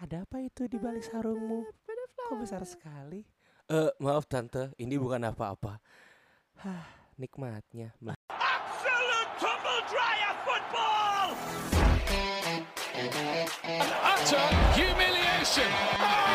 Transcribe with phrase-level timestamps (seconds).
[0.00, 1.60] Ada apa itu di balik sarungmu?
[2.16, 3.20] Kok besar sekali?
[3.68, 5.76] Eh, maaf tante, ini bukan apa-apa.
[6.64, 6.88] Hah,
[7.20, 7.92] nikmatnya.
[8.32, 11.36] Absolute tumble dryer football!
[14.00, 15.68] utter humiliation.
[15.68, 16.29] Oh,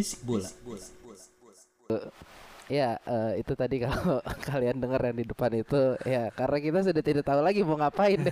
[0.00, 0.48] Bisik bola.
[2.70, 7.02] Ya, eh, itu tadi kalau kalian dengar yang di depan itu ya karena kita sudah
[7.04, 8.22] tidak tahu lagi mau ngapain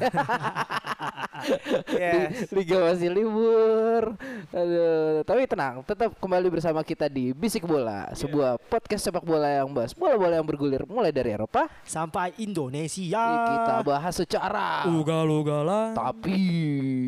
[1.90, 2.12] ya.
[2.28, 4.14] Li- Liga masih libur.
[4.50, 9.70] Aduh, tapi tenang, tetap kembali bersama kita di Bisik Bola, sebuah podcast sepak bola yang
[9.70, 11.68] bahas bola-bola yang bergulir mulai dari Eropa.
[11.82, 13.24] sampai Indonesia.
[13.48, 15.92] Kita bahas secara ugal-ugalan.
[15.92, 16.38] tapi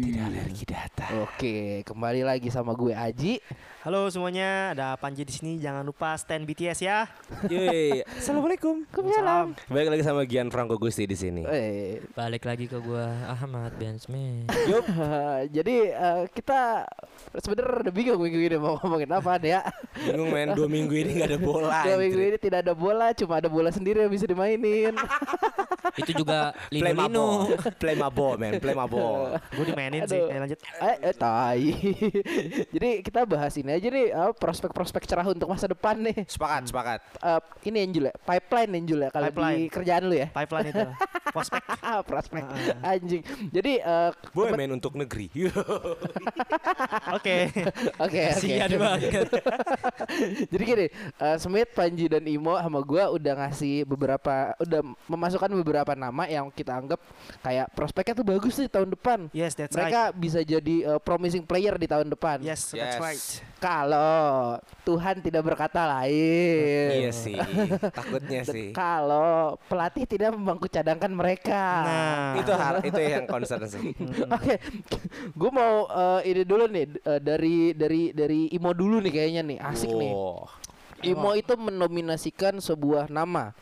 [0.04, 1.06] Tidak alergi data.
[1.22, 3.40] Oke, kembali lagi sama gue Aji.
[3.80, 5.56] Halo semuanya, ada Panji di sini.
[5.56, 7.08] Jangan lupa stand BTS ya.
[7.48, 8.84] Yeay, assalamualaikum.
[9.10, 9.56] Salam.
[9.66, 11.48] Baik lagi sama Gian Franco Gusti di sini.
[11.48, 14.19] Eh, Balik lagi ke gua Ahmad Ben Smith.
[14.70, 14.84] Yup.
[15.56, 16.84] jadi eh, kita
[17.38, 19.60] sebenarnya udah bingung minggu ini mau ngomongin apa ya.
[19.96, 21.80] Bingung men, dua minggu ini gak ada bola.
[21.86, 24.94] Dua minggu ini tidak ada bola, cuma ada bola sendiri yang bisa dimainin.
[25.96, 27.26] Itu juga Play Lino Lino.
[27.50, 29.34] mabo, play mabo men, play mabo.
[29.54, 30.18] Gue dimainin sih.
[30.18, 30.30] Aduh.
[30.30, 30.58] Ayo lanjut.
[30.60, 31.66] eh, eh tai.
[32.74, 36.24] Jadi kita bahas ini aja nih eh, prospek-prospek cerah untuk masa depan nih.
[36.26, 37.00] Sepakat, sepakat.
[37.20, 37.40] Eh,
[37.70, 40.28] ini Angel ya, pipeline Angel ya kalau di kerjaan lu ya.
[40.30, 40.86] Pipeline itu.
[41.30, 41.62] Prospek.
[42.06, 42.42] prospek
[42.82, 43.22] anjing.
[43.50, 45.28] Jadi eh, Temen- men untuk negeri.
[47.10, 47.50] Oke.
[47.50, 47.62] Oke,
[47.98, 48.20] oke.
[48.32, 49.28] Kasihan banget.
[50.52, 55.92] Jadi gini, eh, Smith, Panji dan Imo sama gua udah ngasih beberapa udah memasukkan beberapa
[55.94, 57.00] nama yang kita anggap
[57.40, 59.18] kayak prospeknya tuh bagus nih tahun depan.
[59.30, 59.90] Yes, that's right.
[59.90, 62.42] Mereka bisa jadi eh, promising player di tahun depan.
[62.42, 62.96] Yes, Yes.
[62.96, 63.22] that's right.
[63.60, 64.56] Kalau
[64.88, 67.04] Tuhan tidak berkata lain.
[67.04, 67.36] iya sih,
[67.92, 68.72] takutnya sih.
[68.72, 71.64] Kalau pelatih tidak membangku cadangkan mereka.
[71.84, 72.32] Nah.
[72.40, 73.92] Itu har itu yang concern sih.
[74.36, 74.56] Oke,
[75.36, 79.58] gue mau eh, ini dulu nih eh, dari dari dari Imo dulu nih kayaknya nih
[79.60, 80.08] asik nih.
[80.08, 80.48] Wow.
[81.04, 83.52] Imo itu menominasikan sebuah nama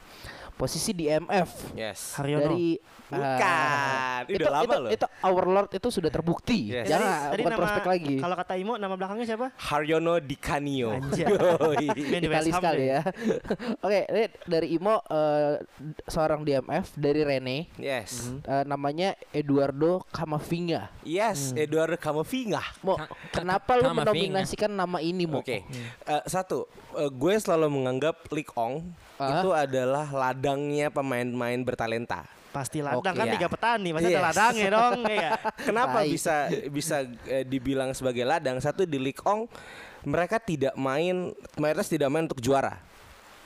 [0.59, 2.19] posisi di MF Yes.
[2.19, 2.43] Haryono.
[2.45, 2.75] dari
[3.09, 4.21] Bukan.
[4.21, 4.91] Ini itu, udah lama itu, loh.
[4.93, 6.59] itu Our Lord itu sudah terbukti.
[6.69, 6.87] Yes.
[6.87, 8.15] Jangan bukan prospek lagi.
[8.19, 9.47] Kalau kata Imo nama belakangnya siapa?
[9.57, 10.93] Haryono Di Canio.
[10.93, 11.25] Anjay.
[11.33, 11.87] Yoi.
[11.89, 13.01] Main di Itali sekali ya.
[13.87, 15.55] Oke, ini dari Imo eh,
[16.05, 17.59] seorang DMF dari Rene.
[17.79, 18.29] Yes.
[18.39, 20.93] eh, namanya Eduardo Camavinga.
[21.01, 21.65] Yes, Hmm.
[21.65, 22.61] Eduardo Camavinga.
[22.83, 25.41] Mo, Ka- ka- kenapa lu menominasikan nama ini, Mo?
[25.41, 25.65] Oke.
[25.65, 28.85] Eh, satu, eh, gue selalu menganggap Lik Ong
[29.19, 29.39] Ah.
[29.39, 32.23] itu adalah ladangnya pemain-pemain bertalenta.
[32.49, 33.12] Pasti ladang Oke.
[33.12, 33.34] kan Iya.
[33.34, 34.27] tiga petani, pasti ada Yes.
[34.27, 34.99] ladangnya dong.
[35.05, 35.31] Iya.
[35.69, 36.09] Kenapa Tai.
[36.09, 36.34] bisa
[36.69, 38.57] bisa eh, dibilang sebagai ladang?
[38.57, 39.51] Satu di Lik Ong
[40.01, 42.78] mereka tidak main mayoritas tidak main untuk juara.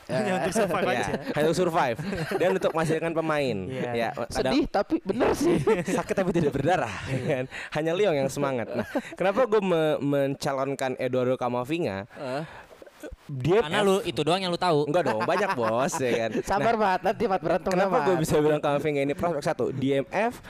[0.13, 1.15] Hanya untuk survive Ya, aja.
[1.31, 1.99] hanya untuk survive
[2.35, 3.57] dan untuk menghasilkan pemain.
[3.65, 3.91] Iya.
[3.93, 5.57] Ya, kadang- Sedih tapi bener sih.
[5.97, 7.45] sakit tapi tidak berdarah kan?
[7.73, 8.85] hanya Leong yang semangat nah
[9.15, 12.43] kenapa gue me- mencalonkan Eduardo Camavinga Eh,
[13.29, 14.89] dia Karena lu itu doang yang lu tahu.
[14.89, 16.31] enggak dong banyak bos ya kan.
[16.51, 19.15] Sabar banget nanti Mat berantem kenapa gue bisa bilang Camavinga ini?
[19.17, 20.43] Prospek satu DMF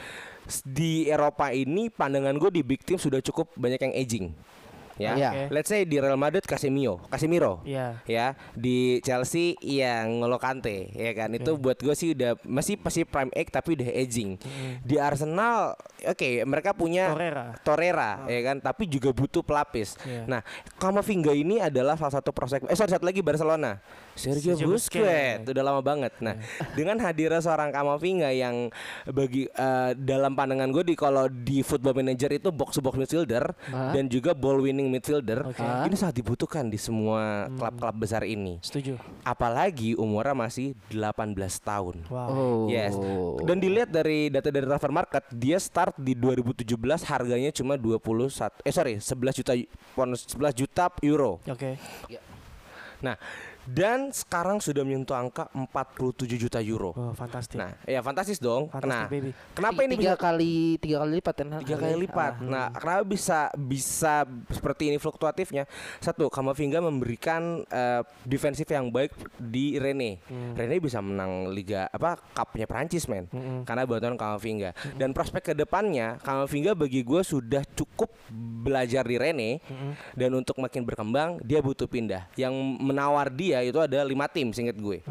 [0.66, 4.26] di Eropa ini pandangan gue di big team sudah cukup banyak yang aging
[4.94, 5.30] ya Iya.
[5.30, 5.42] Oke.
[5.50, 8.00] let's say di Real Madrid Casemiro Casemiro Iya.
[8.04, 13.02] ya di Chelsea yang Ngolo Kante ya kan itu buat gue sih udah masih pasti
[13.02, 14.36] prime age tapi udah aging
[14.80, 17.44] di Arsenal oke mereka punya Torreira.
[17.62, 20.24] Torreira ya kan tapi juga butuh pelapis Iya.
[20.26, 20.40] nah
[20.76, 23.78] Camavinga ini adalah salah satu prospek eh sorry, satu lagi Barcelona
[24.14, 25.50] Sergio Sergio Busquets Busquets.
[25.50, 26.34] udah lama banget nah
[26.78, 28.68] dengan hadirnya seorang Camavinga yang
[29.08, 33.56] bagi eh, dalam pandangan gue di kalau di Football Manager itu box to box midfielder
[33.72, 33.92] Hah?
[33.96, 35.62] dan juga ball winning midfielder Oke.
[35.62, 39.00] ini sangat dibutuhkan di semua klub-klub besar ini Setuju.
[39.24, 42.28] apalagi umurnya masih 18 tahun Wow.
[42.28, 42.62] Oh.
[42.68, 42.92] Yes.
[43.42, 46.68] Dan dilihat dari data dari transfer market, dia start di 2017
[47.08, 48.28] harganya cuma 21
[48.62, 49.52] eh sorry 11 juta
[49.96, 51.40] pound 11 juta euro.
[51.48, 51.80] Oke.
[53.02, 53.18] Nah,
[53.68, 56.90] dan sekarang sudah menyentuh angka 47 juta euro.
[56.98, 57.54] Oh, fantastis.
[57.54, 58.66] Nah, ya fantastis dong.
[58.66, 59.30] Fantastic, nah, baby.
[59.54, 61.48] kenapa ini tiga bisa kali tiga kali lipat kan?
[61.62, 62.32] tiga kali lipat.
[62.42, 65.70] Nah, kenapa bisa bisa seperti ini fluktuatifnya?
[66.02, 70.18] Satu, Kamavinga memberikan eh, defensif yang baik di Rene.
[70.58, 73.30] Rene bisa menang liga apa cupnya Prancis men,
[73.62, 74.74] karena bantuan Kamavinga.
[74.98, 78.10] Dan prospek ke depannya, Kamavinga bagi gue sudah cukup
[78.66, 79.50] belajar di Rene
[80.18, 82.26] dan untuk makin berkembang dia butuh pindah.
[82.34, 85.04] Yang menawar dia itu ada lima tim, singkat gue.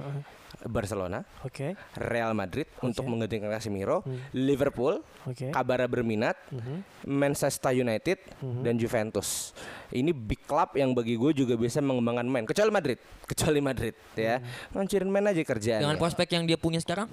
[0.61, 1.73] Barcelona, Oke.
[1.97, 4.21] Real Madrid untuk menggantikan Casemiro, Hmm.
[4.31, 5.49] Liverpool, Oke.
[5.49, 7.07] kabar berminat, Mhm.
[7.09, 8.21] Manchester United
[8.61, 9.57] dan Juventus.
[9.89, 12.45] Ini big club yang bagi gue juga bisa mengembangkan main.
[12.45, 14.37] Kecuali Madrid, kecuali Madrid ya.
[14.69, 15.81] Ngancurin main aja kerjaan.
[15.81, 17.09] Dengan prospek yang dia punya sekarang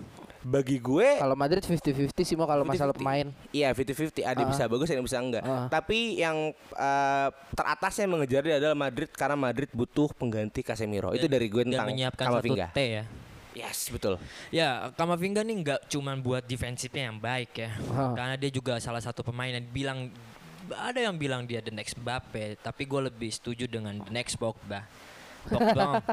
[0.49, 2.99] Bagi gue Kalau Madrid 50-50 sih mau kalau masalah 50-50.
[2.99, 3.27] pemain.
[3.53, 4.49] Iya 50-50 ada Ah.
[4.49, 5.45] bisa bagus ada yang bisa enggak.
[5.45, 5.69] Ah.
[5.69, 11.13] Tapi yang eh, teratasnya mengejar dia adalah Madrid karena Madrid butuh pengganti Casemiro.
[11.13, 12.73] Itu dari gue tentang menyiapkan Kamavinga.
[12.73, 13.05] satu T ya.
[13.53, 14.17] Yes betul.
[14.49, 17.71] Ya, Kamavinga nih nggak cuman buat defensifnya yang baik ya.
[17.93, 18.15] Hah.
[18.15, 19.99] Karena dia juga salah satu pemain yang bilang
[20.69, 24.85] ada yang bilang dia the next Mbappe, tapi gue lebih setuju dengan the next Pogba.
[25.49, 26.05] Pogba.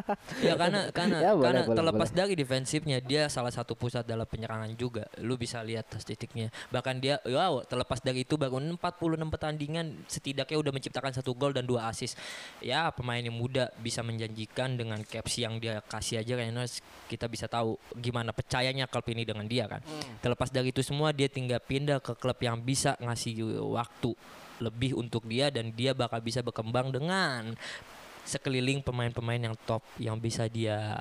[0.48, 4.26] ya karena karena Ya, boleh, karena boleh, terlepas dari defensifnya dia salah satu pusat dalam
[4.28, 5.08] penyerangan juga.
[5.20, 6.52] Lu bisa lihat statistiknya.
[6.72, 8.80] Bahkan dia wow, terlepas dari itu baru 46
[9.28, 12.16] pertandingan setidaknya udah menciptakan satu gol dan dua assist.
[12.60, 16.66] Ya, pemain yang muda bisa menjanjikan dengan caps yang dia kasih aja kayaknya
[17.12, 19.82] kita bisa tahu gimana percayanya klub ini dengan dia kan.
[20.24, 24.14] Terlepas dari itu semua dia tinggal pindah ke klub yang bisa ngasih waktu
[24.60, 27.56] lebih untuk dia dan dia bakal bisa berkembang dengan
[28.26, 30.98] sekeliling pemain-pemain yang top yang bisa dia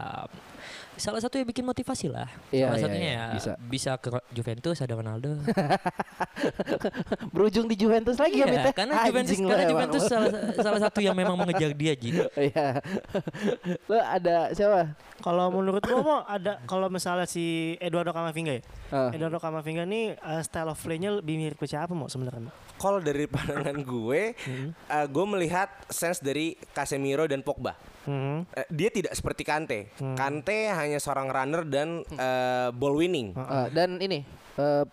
[0.94, 3.52] salah satu yang bikin motivasi lah Iya, salah iya, satunya iya, ya bisa.
[3.58, 3.90] bisa.
[3.98, 5.34] ke Juventus ada Ronaldo
[7.34, 8.72] Berujung di Juventus lagi ya, Iya, Mit, ya?
[8.76, 10.30] karena Juventus karena Juventus salah,
[10.60, 12.78] salah satu yang memang mengejar dia gitu Iya.
[13.90, 14.94] Lo ada siapa?
[15.24, 18.62] Kalau menurut gua mau ada kalau misalnya si Eduardo Camavinga ya.
[18.92, 19.08] Ah.
[19.10, 22.52] Eduardo Camavinga nih uh, style of play-nya lebih mirip ke siapa mau sebenarnya?
[22.84, 27.72] Kalau dari pandangan gue, eh, gue melihat sense dari Casemiro dan Pogba.
[28.04, 28.52] Mhm.
[28.52, 29.88] Eh, dia tidak seperti Kante.
[29.96, 33.32] Kante hanya seorang runner dan eh, ball winning.
[33.32, 34.20] Ah, dan ini
[34.60, 34.84] eh,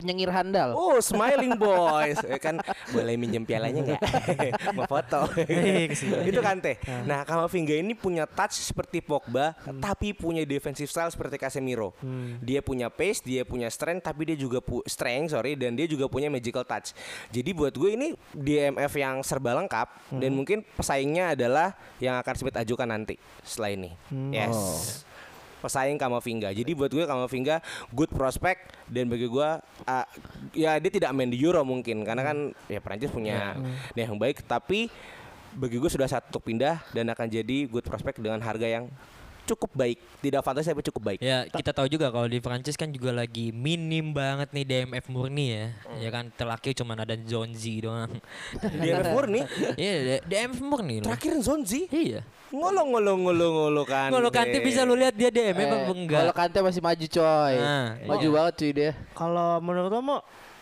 [0.00, 0.72] penyengir handal.
[0.72, 2.56] Oh, smiling boys, Eh, kan
[2.90, 4.02] boleh minjem pialanya nggak?
[4.76, 5.28] Mau foto.
[5.36, 6.32] Eh, ke sini.
[6.32, 6.80] Itu Kante.
[7.04, 11.92] Nah, Kamavinga ini punya touch seperti Pogba, tapi punya defensive style seperti Casemiro.
[12.40, 16.08] Dia punya pace, dia punya strength, tapi dia juga pu strength, sorry, dan dia juga
[16.08, 16.96] punya magical touch.
[17.28, 22.56] Jadi buat gue ini DMF yang serba lengkap dan mungkin pesaingnya adalah yang akan Smith
[22.56, 23.90] ajukan nanti setelah ini.
[24.32, 25.02] Yes.
[25.60, 26.50] Pesaing Kamavinga.
[26.50, 27.60] Jadi buat gue Kamavinga
[27.92, 28.74] good prospect.
[28.90, 29.48] Dan bagi gue
[29.86, 30.06] ah,
[30.56, 32.02] ya dia tidak main di Euro mungkin.
[32.02, 33.54] Karena kan ya Prancis punya
[33.94, 34.42] dia yang baik.
[34.48, 34.90] Tapi
[35.50, 38.86] bagi gue sudah satu pindah dan akan jadi good prospect dengan harga yang
[39.56, 39.96] cukup baik.
[40.20, 41.18] Tidak fantasi tapi cukup baik.
[41.24, 45.46] ya kita tahu juga kalau di Prancis kan juga lagi minim banget nih DMF murni
[45.54, 45.66] ya
[46.02, 48.10] ya kan terakhir cuma ada Zonzi doang
[48.82, 49.40] DMF murni
[49.80, 52.20] iya DMF murni loh terakhir Zonzi iya
[52.50, 54.10] ngolo ngolo ngolo ngolo kan.
[54.10, 57.54] kalau Kante bisa lu lihat dia DMF Eh, apa enggak Kalau Kante masih maju coy.
[57.60, 58.34] Nah, maju iya.
[58.34, 58.90] banget cuy dia.
[59.14, 60.18] Kalau menurut lo mau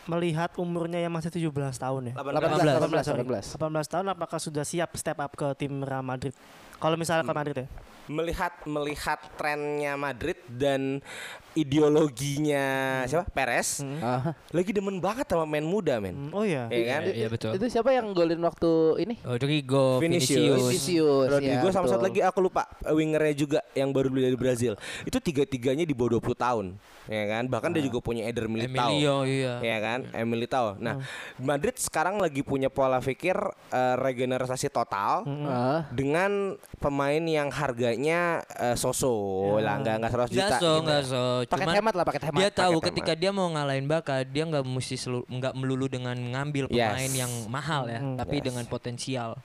[0.09, 2.15] melihat umurnya yang masih 17 tahun ya.
[2.17, 3.25] 18 18 sorry.
[3.25, 3.57] 18.
[3.61, 6.33] 18 tahun apakah sudah siap step up ke tim Real Madrid?
[6.79, 7.69] Kalau misalnya ke Madrid ya.
[8.09, 11.05] melihat melihat trennya Madrid dan
[11.53, 12.65] ideologinya
[13.05, 13.29] siapa?
[13.29, 13.85] Perez.
[14.01, 14.33] Ah.
[14.49, 16.17] lagi demen banget sama main muda men.
[16.17, 16.71] Hmm, Oh iya.
[16.71, 17.01] ya kan?
[17.05, 17.53] Iya, iya betul.
[17.53, 18.71] Itu siapa yang golin waktu
[19.03, 19.21] ini?
[19.21, 20.41] Rodrigo Vinicius.
[20.41, 21.29] Vinicius, Vinicius.
[21.29, 24.73] Rodrigo ya, sama satu lagi aku lupa eh, wingernya juga yang baru beli dari Brazil.
[25.05, 26.67] Itu tiga tiganya di bawah 20 tahun
[27.09, 27.45] ya kan?
[27.45, 28.89] Bahkan dia juga punya Eder Militao.
[28.89, 29.61] Emilio iya.
[29.61, 30.09] Ya kan?
[30.13, 31.01] Emilitao nah
[31.37, 33.37] Madrid sekarang lagi punya pola pikir
[33.69, 35.85] eh, regenerasi total Ah.
[35.91, 39.11] dengan pemain yang harganya eh, so-so
[39.59, 40.73] lah nggak nggak 100 juta Enggak so, gitu.
[40.79, 41.23] enggak so.
[41.43, 42.39] Paket Cuman hemat lah, paket hemat.
[42.39, 44.95] dia tahu paket ketika dia mau ngalahin Baka, dia nggak mesti
[45.27, 47.19] nggak melulu dengan ngambil pemain Yes.
[47.19, 49.41] yang mahal ya, tapi dengan potensial,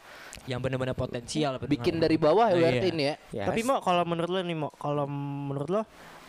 [0.45, 1.57] yang benar-benar potensial.
[1.57, 2.61] Bikin dari bawah ya Iya.
[2.61, 3.15] berarti ini ya.
[3.31, 3.47] Yes.
[3.49, 5.81] Tapi mau kalau menurut lo nih mau kalau menurut lo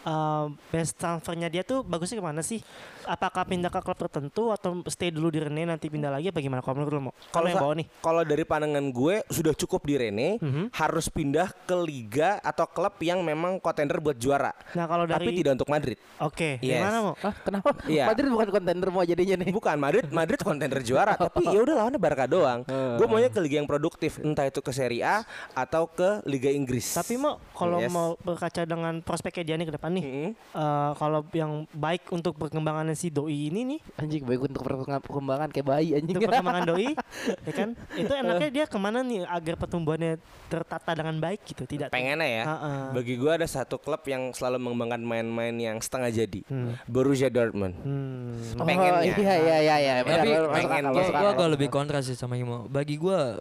[0.04, 2.60] uh, best transfernya dia tuh bagusnya ke mana sih?
[3.02, 6.60] Apakah pindah ke klub tertentu atau stay dulu di Rene nanti pindah lagi apa gimana?
[6.60, 7.14] Kalau menurut lo mau?
[7.28, 7.86] Kalau yang sa- bawa nih.
[7.98, 10.72] kalau dari pandangan gue sudah cukup di Rene Mhm.
[10.72, 15.32] harus pindah ke liga atau klub yang memang kontender buat juara Nah kalau dari tapi
[15.34, 16.80] tidak untuk Madrid Oke, Yes.
[16.80, 17.14] gimana mau?
[17.16, 17.70] Kenapa?
[17.84, 18.04] Iya.
[18.06, 19.50] Madrid bukan kontender mau jadinya nih.
[19.50, 23.56] bukan Madrid Madrid kontender juara tapi ya udah lawannya Barca doang gue maunya ke liga
[23.56, 25.16] yang produktif entah itu ke Serie A
[25.54, 27.90] atau ke Liga Inggris Tapi mau kalau Yes.
[27.90, 30.30] mau berkaca dengan prospeknya dia nih ke depan nih, Mhm.
[30.52, 34.62] eh, kalau yang baik untuk perkembangan si doi ini nih, Anjing baik untuk
[35.00, 36.12] perkembangan kayak bayi anjing.
[36.12, 36.86] untuk perkembangan doi,
[37.46, 37.68] ya kan?
[37.92, 42.44] Itu enaknya dia ke mana nih agar pertumbuhannya tertata dengan baik gitu, tidak pengennya ya
[42.44, 42.80] Heeh.
[42.92, 46.78] bagi gue ada satu klub yang selalu mengembangkan main-main yang setengah jadi Hmm.
[46.84, 48.38] Borussia Dortmund Hmm.
[48.54, 49.02] Oh, pengennya.
[49.04, 49.94] iya iya iya iya.
[50.00, 51.30] benar, Tapi pengen gua, akal.
[51.32, 52.66] agak lebih kontra sih sama Imo.
[52.66, 53.34] Bagi gua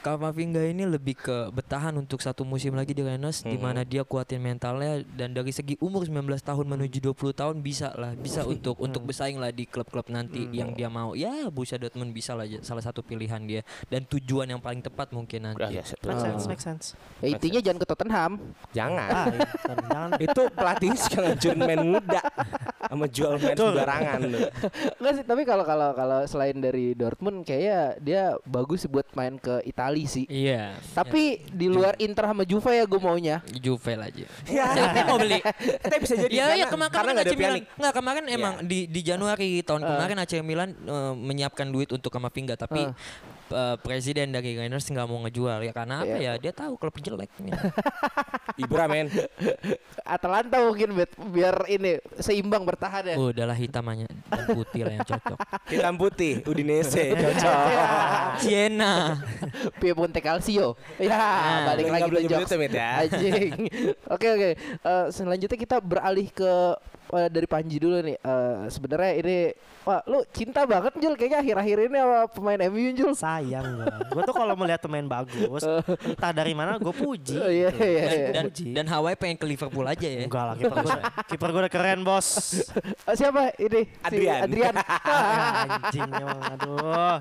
[0.00, 4.38] Kamavinga ini lebih ke bertahan untuk satu musim lagi di Rennes di mana dia kuatin
[4.38, 8.74] mentalnya dan dari segi umur umur 19 tahun menuju 20 tahun bisa lah, bisa untuk
[8.76, 11.14] untuk bersaing lah di klub-klub nanti yang dia mau.
[11.14, 15.46] Ya, Borussia Dortmund bisa lah salah satu pilihan dia dan tujuan yang paling tepat mungkin
[15.46, 15.70] nanti.
[15.70, 16.84] Ya, se- Make sense, make sense.
[17.22, 18.32] Ya, intinya jangan ke Tottenham.
[18.72, 19.08] jangan.
[19.08, 22.22] Ah, iya, jangan, itu pelatih ngancurin main muda
[22.84, 24.48] sama jual main sembarangan tuh.
[24.98, 29.62] Enggak sih, tapi kalau kalau kalau selain dari Dortmund kayaknya dia bagus buat main ke
[29.64, 30.26] Italia sih.
[30.26, 30.74] Iya.
[30.90, 33.36] Tapi di luar Inter sama Juve ya gue maunya.
[33.44, 34.26] ya, Juve lah aja.
[34.44, 35.40] Ya, Siapa yang mau beli?
[35.84, 37.60] Tapi bisa jadi Ya, karena, ya kemarin karena nggak ada Milan.
[37.76, 38.64] Nggak kemarin emang Iya.
[38.64, 42.92] di di Januari tahun kemarin AC Milan eh, menyiapkan duit untuk Kamavinga tapi Eh.
[43.54, 46.34] Eh, presiden dari Rangers nggak mau ngejual ya karena apa Iya.
[46.34, 47.30] ya dia tahu klub jelek.
[48.62, 49.08] Ibra men.
[50.02, 53.16] Atalanta mungkin bet, biar ini seimbang bertahan ya.
[53.16, 55.38] Oh, udahlah hitam aja dan putih lah yang cocok.
[55.72, 57.64] Hitam putih Udinese cocok.
[58.38, 59.18] Siena.
[59.78, 60.74] Piemonte Calcio.
[60.98, 62.52] Ya, Nah, balik lagi ke jokes.
[62.54, 63.06] Mit, ya.
[63.06, 63.52] Anjing.
[64.06, 64.50] Oke oke.
[64.58, 66.52] Eh, selanjutnya kita beralih ke
[67.10, 68.16] eh, dari Panji dulu nih.
[68.18, 69.36] Eh, sebenarnya ini
[69.84, 73.12] wah lu cinta banget Jul kayaknya akhir-akhir ini sama pemain MU Jul.
[73.12, 73.86] Sayang gue.
[74.10, 75.62] Gue tuh kalau melihat pemain bagus,
[76.10, 77.36] entah dari mana gue puji.
[77.36, 77.84] Oh, iya, gitu.
[77.84, 78.28] iya, iya.
[78.32, 78.64] Dan Puji.
[78.72, 80.24] dan Hawaii pengen ke Liverpool aja ya.
[80.24, 80.98] Enggak lah, kiper gue
[81.30, 82.26] kiper gue udah keren bos.
[83.04, 83.84] Eh, siapa ini?
[83.84, 84.40] Si Adrian.
[84.48, 84.74] Adrian.
[84.74, 87.16] Anjing emang, aduh.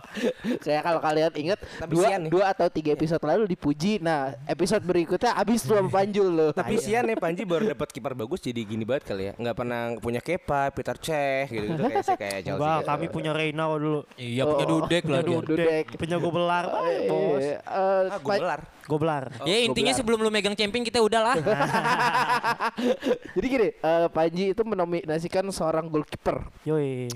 [0.64, 2.32] Kayak kalau kalian ingat Tapi dua, sian nih.
[2.32, 4.00] dua atau tiga episode lalu dipuji.
[4.00, 6.52] Nah episode berikutnya abis tuh sama Panjul loh.
[6.56, 9.34] Tapi sian ya Panji baru dapat kiper bagus jadi gini banget kali ya.
[9.36, 12.40] Nggak pernah punya Kepa, Peter Cech gitu-gitu kayak saya kayak.
[12.56, 12.90] Enggak, gitu.
[12.90, 14.02] kami punya Reina dulu.
[14.16, 15.40] Iya punya Oh, Dudek lah dia.
[15.40, 15.86] Dudek.
[15.96, 17.40] Punya gue belar, Eh, bos.
[17.40, 18.60] eh, Ah, gue Pa- belar.
[18.84, 19.24] Gue belar.
[19.44, 21.36] Ya intinya sebelum lu megang champion kita udah lah.
[23.36, 26.44] Jadi gini, eh, Panji itu menominasikan seorang goalkeeper.
[26.64, 27.08] Yoi.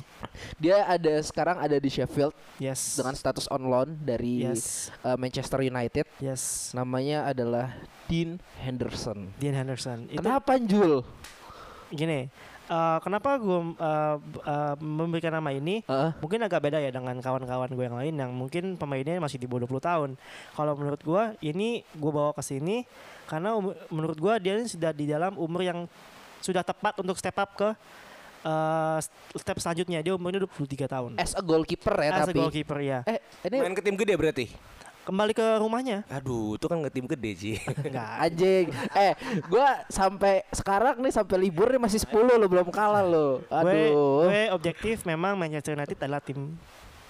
[0.56, 2.96] Dia ada sekarang ada di Sheffield Yes.
[2.96, 4.89] dengan status on loan dari Yes.
[5.01, 6.06] eh, Manchester United.
[6.17, 6.72] Yes.
[6.72, 7.75] Namanya adalah
[8.06, 9.36] Dean Henderson.
[9.36, 10.08] Dean Henderson.
[10.08, 11.03] Itu Kenapa Jul?
[11.89, 12.27] gini.
[12.68, 13.60] Eh, kenapa gue
[14.78, 15.82] memberikan nama ini?
[15.84, 16.12] Heeh.
[16.20, 19.66] Mungkin agak beda ya dengan kawan-kawan gue yang lain yang mungkin pemainnya masih di bawah
[19.66, 20.10] 20 tahun.
[20.54, 22.84] Kalau menurut gue ini gue bawa ke sini
[23.26, 25.80] karena umur- menurut gue dia ini sudah di dalam umur yang
[26.40, 27.70] sudah tepat untuk step up ke
[28.44, 29.00] eh,
[29.34, 30.00] step selanjutnya.
[30.00, 31.12] Dia umurnya 23 tahun.
[31.18, 32.38] As a goalkeeper ya As a tapi.
[32.38, 33.00] goalkeeper ya.
[33.04, 34.46] Eh, ini Main ke tim gede berarti.
[35.08, 36.04] Kembali ke rumahnya.
[36.12, 37.56] Aduh, itu kan tim gede sih.
[37.64, 38.12] Enggak.
[38.28, 38.66] anjing.
[38.92, 39.16] Eh,
[39.48, 43.40] gua sampai sekarang nih sampai libur nih masih 10 lo belum kalah lo.
[43.48, 44.28] Gue, Aduh.
[44.28, 46.60] gue objektif memang Manchester United adalah tim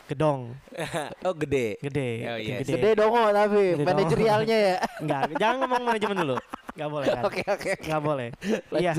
[0.08, 0.56] gedong,
[1.28, 1.76] oh gede.
[1.84, 2.64] gede, Oh, yes.
[2.64, 2.74] gede.
[2.80, 4.76] Gede dong oh, tapi Gede manajerialnya ya.
[5.04, 6.38] Enggak, jangan ngomong manajemen dulu.
[6.78, 7.24] Enggak boleh kan?
[7.28, 7.70] Oke oke.
[7.76, 7.86] oke.
[7.90, 8.30] Nggak boleh.
[8.78, 8.94] Iya.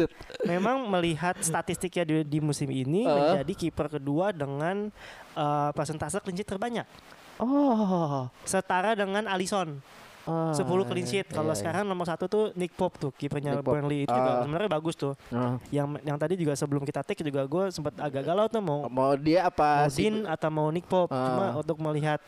[0.45, 3.15] Memang melihat statistiknya di, di musim ini Uh.
[3.41, 4.93] menjadi kiper kedua dengan
[5.33, 6.85] eh, persentase clean sheet terbanyak.
[7.39, 8.27] Oh.
[8.43, 9.79] Setara dengan Alisson.
[10.25, 10.53] oh.
[10.53, 11.25] 10 clean sheet.
[11.27, 11.59] Kalau Iya, iya.
[11.59, 13.59] sekarang nomor satu tuh Nick Pope tuh kipernya.
[13.59, 14.39] Burnley itu juga Ah.
[14.43, 15.17] sebenarnya bagus tuh.
[15.31, 15.57] Oh.
[15.71, 19.17] Yang yang tadi juga sebelum kita take juga gue sempat agak galau tuh mau mau
[19.17, 19.91] dia apa mau?
[19.91, 21.09] Dean atau mau Nick Pope.
[21.09, 21.53] Cuma Ah.
[21.57, 22.21] untuk melihat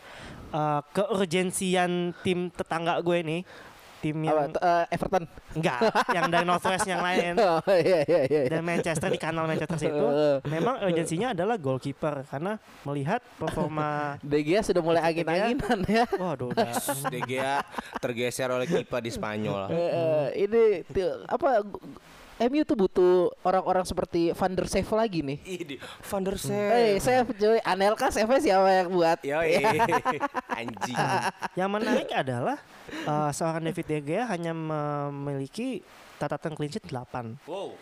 [0.49, 1.91] uh, keurgensian
[2.23, 3.41] tim tetangga gue nih,
[4.01, 5.25] tim yang eh, Everton.
[5.55, 5.81] enggak,
[6.17, 8.41] yang dari Northwest yang lain Oh iya iya iya.
[8.49, 10.07] dan Manchester di kanal Manchester itu
[10.49, 12.57] memang urgensinya adalah goalkeeper karena
[12.89, 16.05] melihat performa De Gea sudah mulai angin-anginan ya.
[16.17, 16.73] waduh udah
[17.13, 17.61] De Gea
[18.01, 19.69] tergeser oleh Kipa di Spanyol.
[19.71, 20.63] Eh, ini
[21.29, 21.61] apa
[22.43, 25.39] MU tuh butuh orang-orang seperti Van der Save lagi nih.
[25.45, 26.97] Ini Van der Eh, Sar.
[26.99, 29.19] saya cuy, Anelka save siapa yang buat?
[29.21, 29.61] Yoi.
[30.61, 30.97] Anjing.
[31.61, 32.57] yang menarik adalah
[33.05, 35.85] uh, seorang David De Gea hanya memiliki
[36.17, 37.77] catatan clean sheet 8 Wow.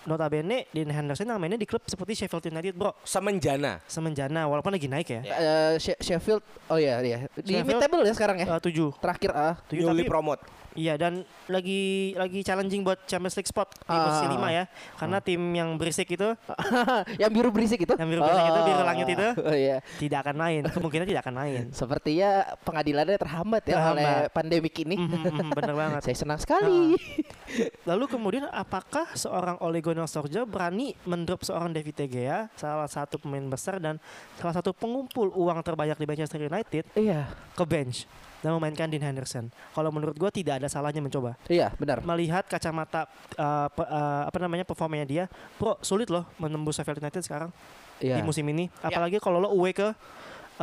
[0.00, 3.84] notabene Dean Henderson yang mainnya di klub seperti Sheffield United bro Semenjana.
[3.84, 7.28] semenjana walaupun lagi naik ya Eh, She- Sheffield, oh iya iya.
[7.36, 8.46] Di Sheffield, mid table ya sekarang ya.
[8.48, 9.54] Eh, tujuh Terakhir ah.
[9.68, 10.40] tujuh Newly tapi promote.
[10.72, 14.06] Iya dan lagi lagi challenging buat Champions League spot di Ah.
[14.06, 14.64] posisi 5 ya.
[14.94, 16.28] Karena tim yang berisik itu,
[17.22, 17.94] yang biru berisik itu.
[17.98, 19.28] Yang biru berisik itu, biru langit itu.
[19.42, 19.82] Oh iya.
[19.98, 20.62] tidak akan main.
[20.66, 21.62] Kemungkinan tidak akan main.
[21.74, 22.30] Sepertinya
[22.62, 24.30] pengadilannya terhambat ya oleh Terhambat.
[24.30, 24.96] pandemik ini.
[24.96, 26.00] Mhm, mhm, bener banget.
[26.06, 26.94] Saya senang sekali.
[27.88, 33.18] Lalu kemudian apakah seorang Ole Gunnar Solskjaer berani mendrop seorang David De Gea, salah satu
[33.18, 33.98] pemain besar dan
[34.38, 37.26] salah satu pengumpul uang terbanyak di Manchester United iya.
[37.52, 38.06] ke bench
[38.40, 39.48] dan memainkan Dean Henderson.
[39.70, 41.36] Kalau menurut gua tidak ada salahnya mencoba.
[41.46, 42.00] Iya, benar.
[42.00, 43.04] Melihat kacamata
[43.36, 45.24] uh, pe- uh, apa namanya performanya dia,
[45.56, 47.52] bro sulit loh menembus Sheffield United sekarang
[48.00, 48.16] Iya.
[48.16, 48.72] di musim ini.
[48.80, 49.94] Apalagi kalau lo away ke uh,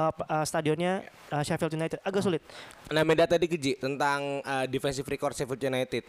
[0.10, 2.42] uh, stadionnya uh, Sheffield United agak sulit.
[2.90, 6.04] Nah, Meda tadi keji tentang uh, defensive record Sheffield United.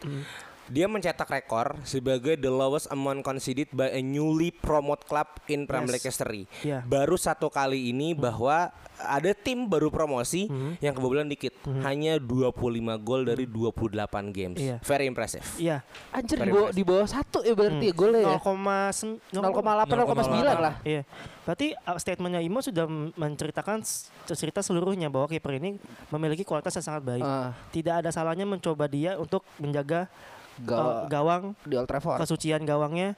[0.68, 5.96] Dia mencetak rekor sebagai the lowest amount conceded by a newly promoted club in Premier
[5.96, 6.44] League history.
[6.60, 6.84] Iya.
[6.84, 10.50] Baru satu kali ini bahwa ada tim baru promosi
[10.84, 11.56] yang kebobolan dikit.
[11.86, 12.52] Hanya 25
[13.00, 14.58] gol dari 28 games.
[14.60, 14.76] Iya.
[14.84, 15.46] Very impressive.
[15.56, 15.80] Iya.
[16.12, 18.38] Anjir di bawah, di bawah satu ya berarti ya golnya ya.
[18.38, 20.74] 0,8 0,8 lah.
[20.84, 21.02] Iya.
[21.48, 22.84] Berarti uh, statementnya Imo sudah
[23.16, 23.80] menceritakan
[24.28, 25.80] cerita seluruhnya bahwa kiper ini
[26.12, 27.24] memiliki kualitas yang sangat baik.
[27.24, 32.18] Ah, Tidak ada salahnya mencoba dia untuk menjaga uh, ga- gawang di Old Trafford.
[32.18, 33.14] kesucian gawangnya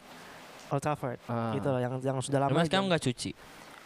[0.70, 1.18] Old Trafford.
[1.26, 1.52] Ah.
[1.52, 2.54] Gitu loh yang yang sudah lama.
[2.54, 3.30] Mas kamu nggak cuci?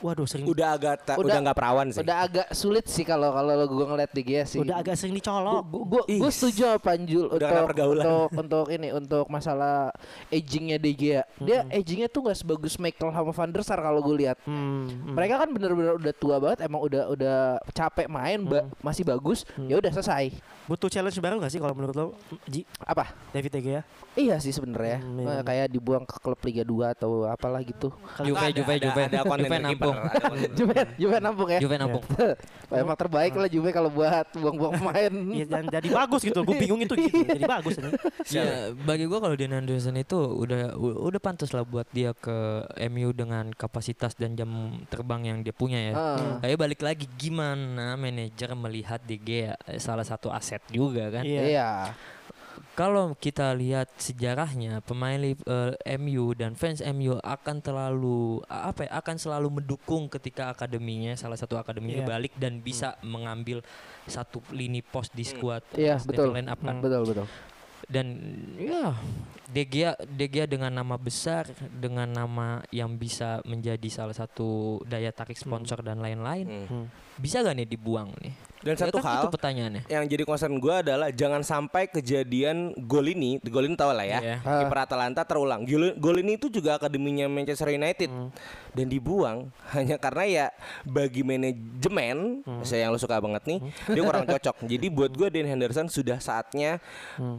[0.04, 2.04] Waduh sering Udah agak ta- Udah- udah nggak perawan sih.
[2.04, 4.60] Udah agak sulit sih kalau kalau gue ngeliat di Gia sih.
[4.60, 5.64] udah agak sering dicolok.
[5.64, 8.04] Gue gue setuju Panjul Udah untuk, pergaulan.
[8.04, 9.88] untuk untuk ini untuk masalah
[10.28, 11.24] agingnya De Gea.
[11.38, 14.36] Dia agingnya tuh nggak sebagus Michael sama Van der Sar kalau gue lihat.
[14.44, 15.14] Hmm, hmm.
[15.14, 17.38] Mereka kan bener-bener udah tua banget, emang udah udah
[17.70, 20.36] capek main, ba- masih bagus, ya udah selesai.
[20.64, 22.06] butuh challenge baru gak sih kalau menurut lo
[22.46, 23.12] Ji Apa?
[23.30, 23.80] David De Gea?
[24.14, 24.96] Iya sih sebenarnya.
[24.96, 25.40] Hmm, iya.
[25.40, 27.92] kayak dibuang ke klub Liga 2 atau apalah gitu.
[28.18, 29.93] Juve, Ada- Juve, ada- Juve, Juve nampung.
[30.58, 31.60] Juve, Juve nampung ya.
[31.62, 32.04] Juve nampung.
[32.70, 35.12] Wah, emang terbaik lah Juve kalau buat buang-buang pemain.
[35.34, 36.40] Iya dan jadi bagus gitu.
[36.42, 37.24] Gue bingung itu gitu.
[37.24, 37.90] Jadi bagus ini.
[38.32, 43.12] Ya, bagi gua kalau Dean Henderson itu udah udah pantas lah buat dia ke MU
[43.12, 45.94] dengan kapasitas dan jam terbang yang dia punya ya.
[45.94, 46.38] Ah.
[46.40, 51.24] Tapi balik lagi gimana manajer melihat De Gea eh, salah satu aset juga kan.
[51.24, 51.42] Iya.
[51.44, 51.70] Iya.
[52.74, 58.98] Kalau kita lihat sejarahnya pemain Liv- eh, MU dan fans MU akan terlalu apa ya
[58.98, 62.10] akan selalu mendukung ketika akademinya salah satu akademinya Iya.
[62.10, 63.62] balik dan bisa mengambil
[64.04, 66.34] satu lini pos di squad Iya, starting betul.
[66.34, 66.76] line up kan.
[66.78, 67.26] Betul betul.
[67.84, 68.16] dan
[68.56, 68.96] ya
[69.44, 75.12] De Gea, De Gea dengan nama besar dengan nama yang bisa menjadi salah satu daya
[75.12, 76.86] tarik sponsor dan lain-lain Hmm.
[77.14, 78.32] bisa gak nih dibuang nih
[78.64, 82.72] Dan Ya satu kan hal itu pertanyaannya yang jadi concern gue adalah jangan sampai kejadian
[82.88, 84.36] gol ini, gol ini tau lah ya, Iya.
[84.40, 85.68] kiper Atalanta terulang.
[85.68, 88.08] Gol, gol ini itu juga akademinya Manchester United
[88.74, 90.46] dan dibuang hanya karena ya
[90.82, 93.58] bagi manajemen, saya yang lo suka banget nih,
[93.90, 94.66] dia kurang cocok.
[94.66, 96.82] Jadi buat gue Dean Henderson sudah saatnya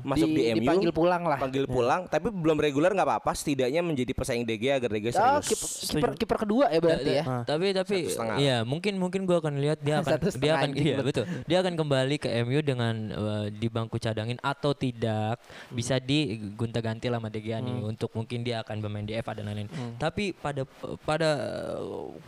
[0.02, 1.38] masuk di, MU, dipanggil pulang lah.
[1.38, 5.14] panggil pulang, tapi belum reguler nggak apa-apa, setidaknya menjadi pesaing De Gea agar De Gea
[5.16, 5.92] Oh, serius.
[5.92, 7.24] kiper kiper kiper kedua ya berarti ya.
[7.26, 7.44] Ah.
[7.44, 7.98] tapi tapi
[8.40, 11.26] ya mungkin mungkin gua akan lihat dia akan dia akan iya betul.
[11.44, 17.10] dia akan kembali ke MU dengan eh, di bangku cadangin atau tidak bisa digonta ganti
[17.10, 19.68] lah sama De Gea nih untuk mungkin dia akan bermain di FA dan lain-lain.
[19.98, 20.62] Tapi pada
[21.02, 21.78] pada eh,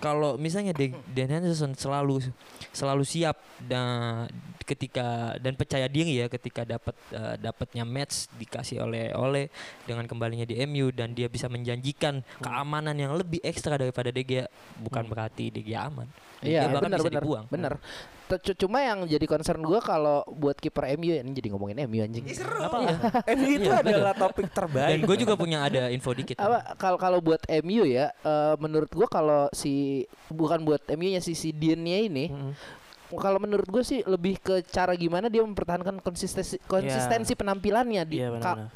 [0.01, 0.73] kalau misalnya
[1.13, 2.33] Dan Henderson selalu
[2.73, 4.25] selalu siap dan
[4.67, 9.47] ketika dan percaya diri ya ketika dapat eh, dapatnya match dikasih oleh oleh
[9.81, 14.45] dengan kembalinya di MU dan dia bisa menjanjikan keamanan yang lebih ekstra daripada De Gea.
[14.77, 16.11] Bukan berarti De Gea aman.
[16.37, 17.23] Iya, benar bisa benar.
[17.23, 17.45] dibuang.
[17.47, 17.73] Benar.
[18.27, 21.97] C- Cuma yang jadi concern gua kalau buat kiper MU ya, ini jadi ngomongin MU
[21.97, 22.27] anjing.
[22.27, 22.77] apa?
[22.85, 22.93] Ya
[23.33, 24.99] MU itu Iya, adalah topik dan terbaik.
[25.01, 29.07] gue juga punya ada info dikit Apa kalau kalau buat MU ya, eh, menurut gua
[29.07, 32.29] kalau si bukan buat MU-nya si si Dean-nya ini
[33.09, 38.35] kalau menurut gue sih lebih ke cara gimana dia mempertahankan konsistensi konsistensi penampilannya di Iya
[38.35, 38.67] ka- benar.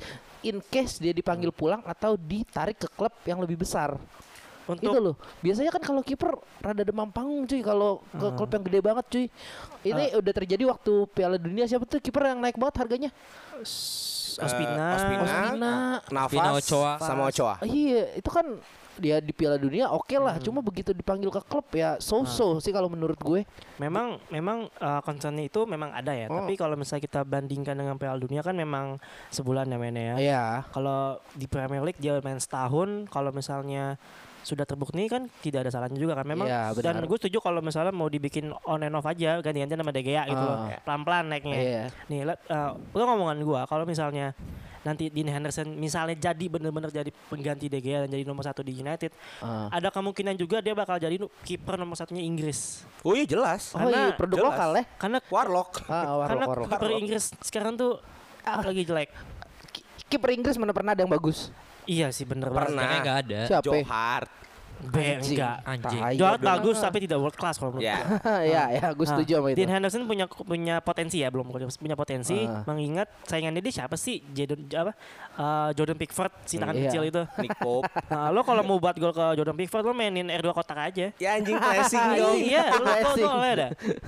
[0.41, 4.00] in case dia dipanggil pulang atau ditarik ke klub yang lebih besar.
[4.63, 5.15] Untuk itu loh.
[5.38, 8.36] Biasanya kan kalau kiper rada demam panggung cuy kalau ke Hmm.
[8.36, 9.26] klub yang gede banget cuy.
[9.84, 10.17] Ini Ah.
[10.17, 13.10] udah terjadi waktu Piala Dunia siapa tuh kiper yang naik banget harganya?
[14.34, 15.74] Ospina, Eh, Ospina, Ospina.
[16.10, 16.94] Navas, Pina Ochoa.
[17.00, 17.56] sama Ochoa.
[17.62, 18.48] Iya, itu kan
[19.02, 20.38] dia di Piala Dunia oke lah.
[20.38, 20.46] Hmm.
[20.46, 22.62] Cuma begitu dipanggil ke klub ya so-so Ah.
[22.62, 23.42] sih kalau menurut gue.
[23.76, 26.30] memang memang uh, concernnya itu memang ada ya.
[26.30, 26.46] Oh.
[26.46, 30.16] Tapi kalau misalnya kita bandingkan dengan Piala Dunia kan memang sebulan ya mainnya ya.
[30.16, 30.44] Iya.
[30.70, 33.98] Kalau di Premier League dia main setahun, kalau misalnya
[34.42, 37.94] sudah terbukti kan tidak ada salahnya juga kan memang Iya, dan gue setuju kalau misalnya
[37.94, 40.82] mau dibikin on and off aja ganti-gantian sama De Gea gitu loh Ah.
[40.82, 41.84] pelan-pelan naiknya Iya.
[42.10, 44.34] nih uh, lo ngomongan gue kalau misalnya
[44.82, 48.74] nanti Dean Henderson misalnya jadi bener-bener jadi pengganti De Gea dan jadi nomor satu di
[48.74, 49.70] United Ah.
[49.70, 53.72] ada kemungkinan juga dia bakal jadi kiper nomor satunya Inggris Oh iya jelas.
[53.72, 54.50] Oh Karena iya, produk jelas.
[54.52, 54.84] lokal ya.
[54.96, 55.72] karena Warlock.
[55.82, 56.70] Ah, karena warlock, warlock.
[56.72, 58.02] kiper Inggris sekarang tuh
[58.41, 58.58] Ah.
[58.60, 59.10] lagi jelek
[59.70, 61.54] Ki- Kiper Inggris mana pernah ada yang bagus?
[61.84, 62.82] iya sih bener banget Pernah.
[62.84, 63.63] Kayaknya nggak ada Siapa?
[63.63, 64.32] Joe Hart.
[64.84, 65.36] B Anjing.
[65.36, 67.98] enggak anjing Iya, bagus tapi tidak world class kalau menurut Ya.
[68.00, 68.17] gue.
[68.54, 69.58] ya, ya, gue Nah, setuju sama itu.
[69.58, 72.63] Dean Henderson punya punya potensi ya belum punya potensi Ah.
[72.63, 74.91] mengingat saingannya dia siapa sih Jadon apa
[75.34, 76.84] eh, Jordan Pickford si tangan Iya.
[76.88, 77.86] kecil itu Nick Pope.
[78.12, 81.30] nah, lo kalau mau buat gol ke Jordan Pickford lo mainin R2 kotak aja ya
[81.34, 82.36] anjing pressing dong.
[82.36, 82.89] iya lo
[83.32, 83.67] ada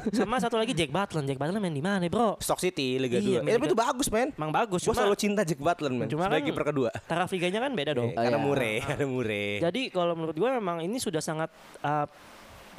[0.09, 3.39] sama satu lagi Jack Butland Jack Butland main di mana bro Stock City Liga Iya,
[3.39, 3.45] 2.
[3.45, 4.29] Eh, tapi itu bagus, men.
[4.31, 6.07] emang bagus Gue selalu cinta Jack Butland, men.
[6.07, 6.89] Cuma Sebagai kan- kiper kedua.
[7.03, 8.43] taraf liganya kan beda dong Eh, karena iya.
[8.43, 9.45] mure, karena mure.
[9.59, 11.51] Jadi kalau menurut gue memang ini sudah sangat
[11.83, 12.07] uh,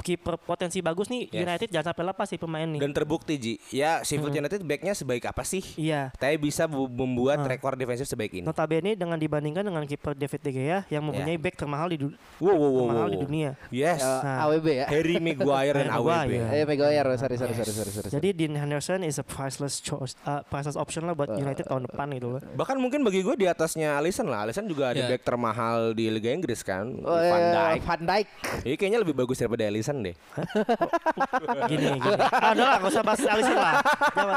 [0.05, 1.41] kiper potensi bagus nih Yes.
[1.41, 2.77] United jangan sampai lepas sih pemain nih.
[2.77, 5.65] Dan terbukti Ji, ya Sheffield United backnya sebaik apa sih?
[5.75, 6.13] Iya.
[6.13, 7.49] Tapi bisa bu- membuat Ah.
[7.49, 8.45] rekor defensif sebaik ini.
[8.45, 12.51] Notabene dengan dibandingkan dengan kiper David De Gea yang mempunyai back termahal di du- Wow,
[12.51, 13.09] wow, wow, termahal wow.
[13.09, 13.51] di dunia.
[13.67, 13.99] Yes.
[13.99, 14.45] Eh, Nah.
[14.45, 14.85] AWB ya.
[14.87, 16.33] Harry Maguire dan Harry AWB.
[16.35, 16.53] Maguire.
[16.53, 18.09] Eh Maguire, sorry sorry sorry sorry sorry.
[18.11, 21.85] Jadi Dean Henderson is a priceless choice, uh, priceless option lah buat Eh, United tahun
[21.85, 22.41] depan gitu loh.
[22.45, 24.43] Bahkan mungkin bagi gue di atasnya Alisson lah.
[24.43, 25.07] Alisson juga ada Ya.
[25.07, 26.85] back termahal di Liga Inggris kan.
[27.01, 27.81] Oh, Van eh, Dijk.
[27.81, 28.27] Van Dijk.
[28.63, 30.15] Ini kayaknya lebih bagus daripada Alisson deh.
[31.67, 32.09] Gini gini.
[32.31, 33.75] Ah, udah lah, gak usah bahas Alisson lah.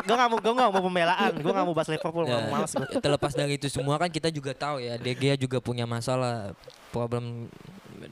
[0.02, 1.30] Gue gak mau gue gak mau pembelaan.
[1.34, 2.24] Gue gak mau bahas Liverpool.
[2.24, 2.88] Ya, Gak males gue.
[2.98, 6.52] terlepas dari itu semua kan kita juga tahu ya De Gea juga punya masalah
[6.88, 7.48] problem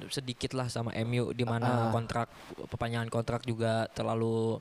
[0.08, 1.90] sedikit lah sama MU di mana Ah.
[1.90, 2.26] kontrak
[2.66, 4.58] perpanjangan kontrak juga terlalu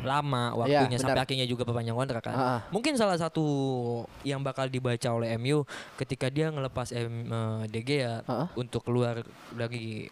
[0.00, 1.26] lama Iya, waktunya sampai benar.
[1.26, 2.34] akhirnya juga perpanjangan kontrak kan.
[2.34, 2.60] Ah.
[2.70, 3.44] Mungkin salah satu
[4.22, 8.46] yang bakal dibaca oleh MU ketika dia ngelepas M, eh, De Gea Ah.
[8.54, 9.20] untuk keluar
[9.50, 10.06] dari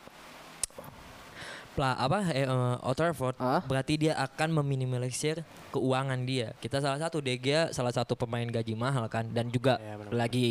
[1.76, 2.48] pla apa eh, eh,
[2.80, 6.56] Old Trafford berarti dia akan meminimalisir keuangan dia.
[6.56, 10.10] Kita salah satu Gea salah satu pemain gaji mahal kan dan juga Iya, benar.
[10.16, 10.48] lagi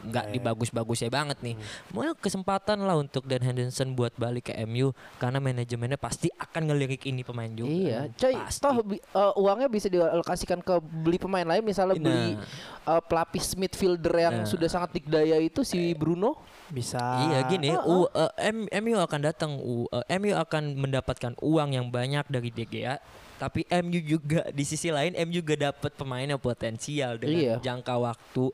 [0.00, 0.34] nggak Iya, iya.
[0.38, 1.58] dibagus-bagusnya banget nih.
[1.90, 7.02] Mau kesempatan lah untuk Dan Henderson buat balik ke MU karena manajemennya pasti akan ngelirik
[7.04, 7.66] ini pemain juga.
[7.68, 8.62] Iya, coy, Pasti.
[8.62, 12.46] toh eh, uangnya bisa dialokasikan ke beli pemain lain misalnya beli Nah.
[12.86, 14.46] eh, pelapis midfielder yang Nah.
[14.46, 16.38] sudah sangat dikdaya itu si Bruno.
[16.68, 17.00] Bisa.
[17.00, 21.72] Iya gini, Ah, U- eh, M- MU akan datang, U- eh, MU akan mendapatkan uang
[21.72, 23.00] yang banyak dari De Gea,
[23.40, 27.56] tapi MU juga di sisi lain MU juga dapat pemain yang potensial dengan Iya.
[27.62, 28.52] jangka waktu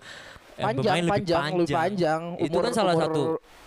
[0.57, 2.23] Panjang, bermain lebih panjang, lebih panjang.
[2.37, 3.23] Itu Umur- kan salah umur satu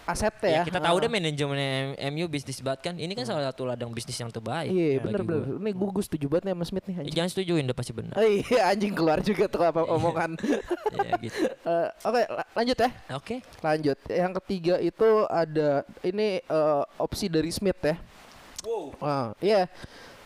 [0.08, 0.56] asetnya ya.
[0.56, 1.02] Ya, kita tahu Ah.
[1.04, 1.58] deh manajemen
[2.08, 2.94] MU bisnis banget kan.
[2.96, 4.72] Ini kan salah satu ladang bisnis yang terbaik.
[4.72, 5.20] Iya, gua.
[5.20, 5.60] bener.
[5.60, 7.14] Ini gue setuju banget nih sama Smith nih anjing.
[7.14, 8.14] Jangan setujuin udah pasti benar.
[8.16, 10.32] Oh, iya anjing keluar juga tuh apa omongan.
[10.96, 11.40] ya, gitu.
[11.68, 12.90] Eh, Oke, la- lanjut ya.
[13.14, 13.36] Oke.
[13.60, 13.98] Lanjut.
[14.08, 15.70] Yang ketiga itu ada
[16.02, 18.00] ini eh, opsi dari Smith ya.
[18.64, 18.96] Wow.
[18.98, 19.68] Ah, iya.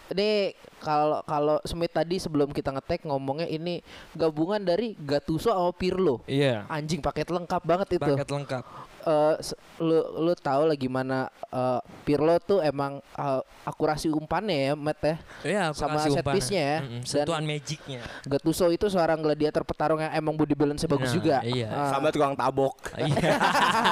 [0.07, 6.25] Ini kalau kalau Smith tadi sebelum kita ngetek ngomongnya ini gabungan dari Gattuso sama Pirlo.
[6.25, 6.65] Iya.
[6.67, 8.03] Anjing paket lengkap banget itu.
[8.03, 8.63] Paket lengkap.
[9.01, 14.73] Eh, se- lu lu tahu lah gimana eh, Pirlo tuh emang eh, akurasi umpannya ya,
[14.73, 15.15] Matt ya.
[15.41, 16.77] Iya, aku Sama set piece-nya ya.
[16.81, 18.01] Dan- Sentuhan magicnya.
[18.23, 21.37] Gattuso itu seorang gladiator petarung yang emang body balance bagus Nah, juga.
[21.41, 21.69] iya.
[21.69, 21.89] Ah.
[21.93, 22.73] Sama tukang tabok.
[22.93, 23.31] Iya.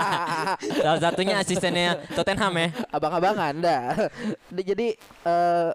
[0.81, 2.69] Salah satunya asistennya Tottenham ya.
[2.89, 3.83] abang-abangan dah.
[4.69, 4.93] Jadi
[5.25, 5.69] eh,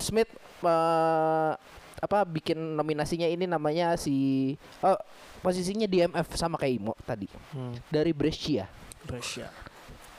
[0.00, 0.28] Smith
[0.60, 1.52] eh,
[1.98, 4.94] apa bikin nominasinya ini namanya si oh,
[5.38, 7.74] posisinya DMF sama kayak Imo tadi Hmm.
[7.88, 8.70] dari Brescia.
[9.02, 9.50] Brescia.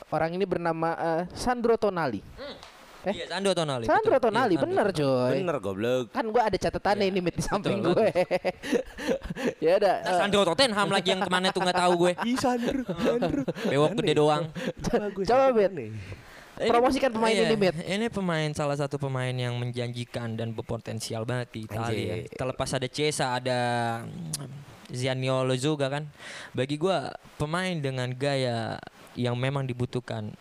[0.10, 2.19] Orang ini bernama eh, Sandro Tonali.
[2.19, 3.15] Eh?
[3.15, 3.88] Iya, Sandro Tonali.
[3.88, 4.25] Sandro betul.
[4.28, 5.08] Tonali Iya, bener Sandro.
[5.08, 5.32] coy.
[5.39, 6.06] Bener goblok.
[6.12, 8.12] Kan gua ada catatannya Iya, ini Mit, di samping betul, gue.
[9.63, 9.95] ya udah.
[10.04, 12.12] Nah, eh, Sandro Tottenham lagi yang ke mana tuh nggak tahu gue.
[12.28, 13.41] Ih Sandro, Sandro.
[13.71, 14.43] Bewok gede doang.
[15.23, 15.71] Coba Bet.
[16.67, 17.76] Promosikan pemain iya, ini, Bet.
[17.80, 22.19] Ini pemain salah satu pemain yang menjanjikan dan berpotensial banget di Italia.
[22.19, 22.36] Anjir.
[22.36, 23.60] Terlepas ada Cesa, ada
[24.04, 26.04] mm, Zaniolo juga kan.
[26.52, 28.76] Bagi gua pemain dengan gaya
[29.15, 30.36] yang memang dibutuhkan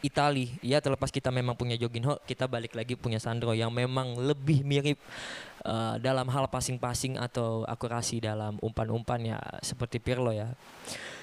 [0.00, 4.64] Itali, ya terlepas kita memang punya Jorginho, kita balik lagi punya Sandro yang memang lebih
[4.64, 4.96] mirip
[5.60, 10.56] eh, dalam hal passing-passing atau akurasi dalam umpan-umpan ya seperti Pirlo ya.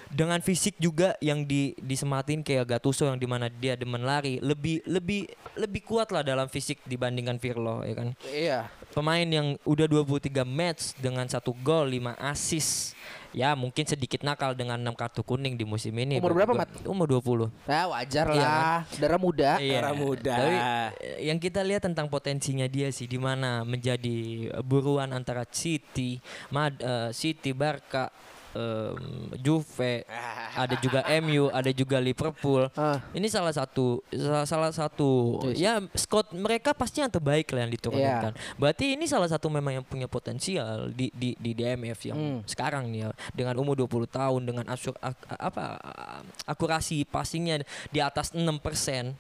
[0.08, 4.80] Dengan fisik juga yang di disematin kayak Gattuso yang di mana dia demen lari, lebih
[4.88, 5.28] lebih
[5.60, 8.10] lebih kuat lah dalam fisik dibandingkan Pirlo ya kan.
[8.32, 8.60] Iya.
[8.96, 12.96] Pemain yang udah 23 match dengan satu gol, 5 assist.
[13.36, 16.18] Ya mungkin sedikit nakal dengan 6 kartu kuning di musim ini.
[16.18, 16.56] Umur berapa.
[16.56, 16.72] Mat?
[16.88, 17.52] Umur 20.
[17.68, 18.82] Nah, wajar Iya lah.
[18.98, 19.52] Darah muda.
[19.60, 20.34] Darah muda.
[20.34, 20.58] Tapi
[21.04, 26.18] eh, yang kita lihat tentang potensinya dia sih di mana menjadi buruan antara City,
[26.50, 28.10] Mad, eh, City, Barca,
[28.58, 28.98] em,
[29.38, 30.02] Juve,
[30.66, 32.66] ada juga MU, ada juga Liverpool.
[32.74, 32.98] Ah.
[33.14, 35.10] Ini salah satu salah, salah satu
[35.54, 38.34] ya squad mereka pasti yang terbaik lah yang diturunkan.
[38.58, 42.40] Berarti ini salah satu memang yang punya potensial di di di DMF yang Hmm.
[42.44, 45.78] sekarang nih ya dengan umur 20 tahun dengan asur, ak- apa
[46.44, 49.14] akurasi passingnya di atas 6%.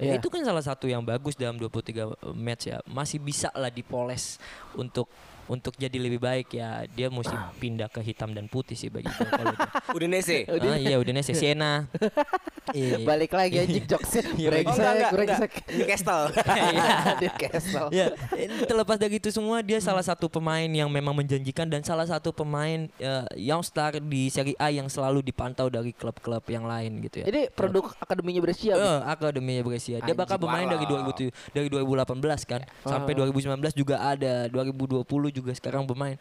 [0.00, 0.16] Ya, Iya.
[0.16, 2.80] itu kan salah satu yang bagus dalam 23 match ya.
[2.88, 4.40] Masih bisa lah dipoles
[4.72, 5.04] untuk
[5.46, 6.84] untuk jadi lebih baik ya.
[6.90, 9.54] Dia mesti pindah ke hitam dan putih sih bagi gue kalau.
[9.96, 10.44] Udinese.
[10.48, 11.86] Ah, iya Udinese Siena.
[12.70, 13.02] Iya.
[13.02, 14.22] Balik lagi anjing jokesnya.
[14.38, 15.52] Iya, Oh, enggak, Brengsek, enggak, brengsek.
[15.74, 16.24] Newcastle.
[16.30, 16.84] Iya.
[17.18, 17.88] Di Castle.
[17.90, 18.06] ya,
[18.38, 22.30] ini terlepas dari itu semua dia salah satu pemain yang memang menjanjikan dan salah satu
[22.30, 27.24] pemain eh, yang star di Serie A yang selalu dipantau dari klub-klub yang lain gitu
[27.24, 27.26] ya.
[27.26, 28.74] Ini produk akademinya Brescia.
[28.78, 29.98] Eh, akademinya Brescia.
[30.04, 31.10] Dia bakal bermain dari parah.
[31.10, 36.18] 2007 dari 2018 kan sampai 2019 juga ada, 2020 Pirlo juga sekarang bermain.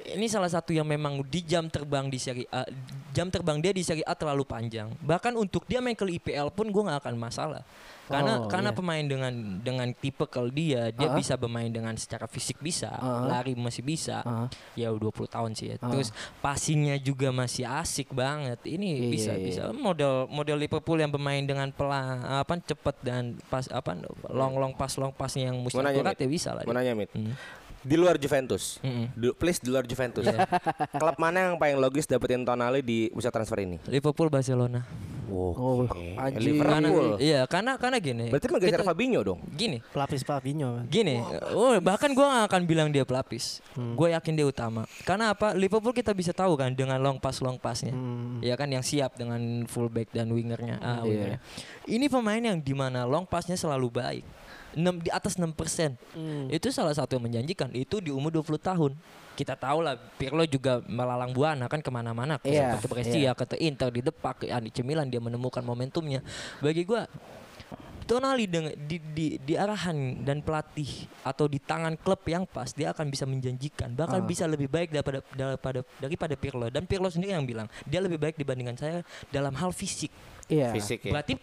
[0.00, 2.64] Ini salah satu yang memang di jam terbang di Serie A,
[3.12, 4.88] jam terbang dia di Serie A terlalu panjang.
[4.96, 7.62] Bahkan untuk dia main ke IPL pun gue nggak akan masalah.
[8.10, 8.78] Karena Oh, karena iya.
[8.80, 9.32] pemain dengan
[9.62, 11.14] dengan tipe kalau dia dia Ah.
[11.14, 13.22] bisa bermain dengan secara fisik bisa, Ah.
[13.28, 14.18] lari masih bisa.
[14.26, 14.50] Ah.
[14.74, 15.76] Ya 20 tahun sih ya.
[15.78, 15.94] Ah.
[15.94, 16.10] Terus
[16.42, 18.58] passingnya juga masih asik banget.
[18.66, 23.38] Ini Iya, bisa iya, bisa model model Liverpool yang bermain dengan pelan apa cepet dan
[23.46, 23.94] pas apa
[24.26, 26.24] long long pass long passnya yang mesti akurat Mit?
[26.24, 26.66] ya bisa lah.
[26.66, 27.14] Mau nanya Mit.
[27.14, 27.36] Hmm.
[27.80, 28.76] Di luar Juventus.
[28.80, 29.08] Mm-mm.
[29.14, 30.22] Du- please di luar Juventus.
[30.22, 30.44] Iya.
[31.00, 33.80] Klub mana yang paling logis dapetin Tonali di bursa transfer ini?
[33.86, 34.84] Liverpool Barcelona.
[35.30, 35.86] Oh,
[36.18, 36.58] anjing.
[36.58, 37.08] Karena Liverpool.
[37.22, 38.34] iya karena karena gini.
[38.34, 39.38] Berarti menggeser Fabinho dong.
[39.48, 40.82] Gini, Pelapis Fabinho.
[40.84, 41.22] Gini,
[41.54, 43.62] oh bahkan gua nggak akan bilang dia pelapis.
[43.72, 43.94] Hmm.
[43.94, 44.90] Gue yakin dia utama.
[45.06, 45.54] Karena apa?
[45.54, 48.42] Liverpool kita bisa tahu kan dengan long pass long passnya, Hmm.
[48.42, 50.82] ya kan yang siap dengan fullback dan wingernya.
[50.82, 51.06] Ah, Iya.
[51.06, 51.38] wingernya.
[51.86, 54.26] Ini pemain yang di mana long passnya selalu baik.
[54.74, 55.98] 6 di atas 6 persen.
[56.14, 56.46] Hmm.
[56.50, 57.70] Itu salah satu yang menjanjikan.
[57.74, 58.92] Itu di umur 20 tahun.
[59.34, 63.56] Kita tahu lah Pirlo juga melalang buana kan ke mana-mana ke, Iya, ke Brescia, ke
[63.56, 66.20] Inter di Depak, ke AC Milan dia menemukan momentumnya.
[66.60, 67.08] Bagi gua
[68.10, 72.90] Tonali dengan di, di, di arahan dan pelatih atau di tangan klub yang pas dia
[72.90, 74.26] akan bisa menjanjikan bahkan Ah.
[74.26, 78.34] bisa lebih baik daripada daripada daripada Pirlo dan Pirlo sendiri yang bilang dia lebih baik
[78.34, 80.10] dibandingkan saya dalam hal fisik
[80.50, 80.74] Iya.
[80.74, 81.12] Fisik ya.
[81.14, 81.38] berarti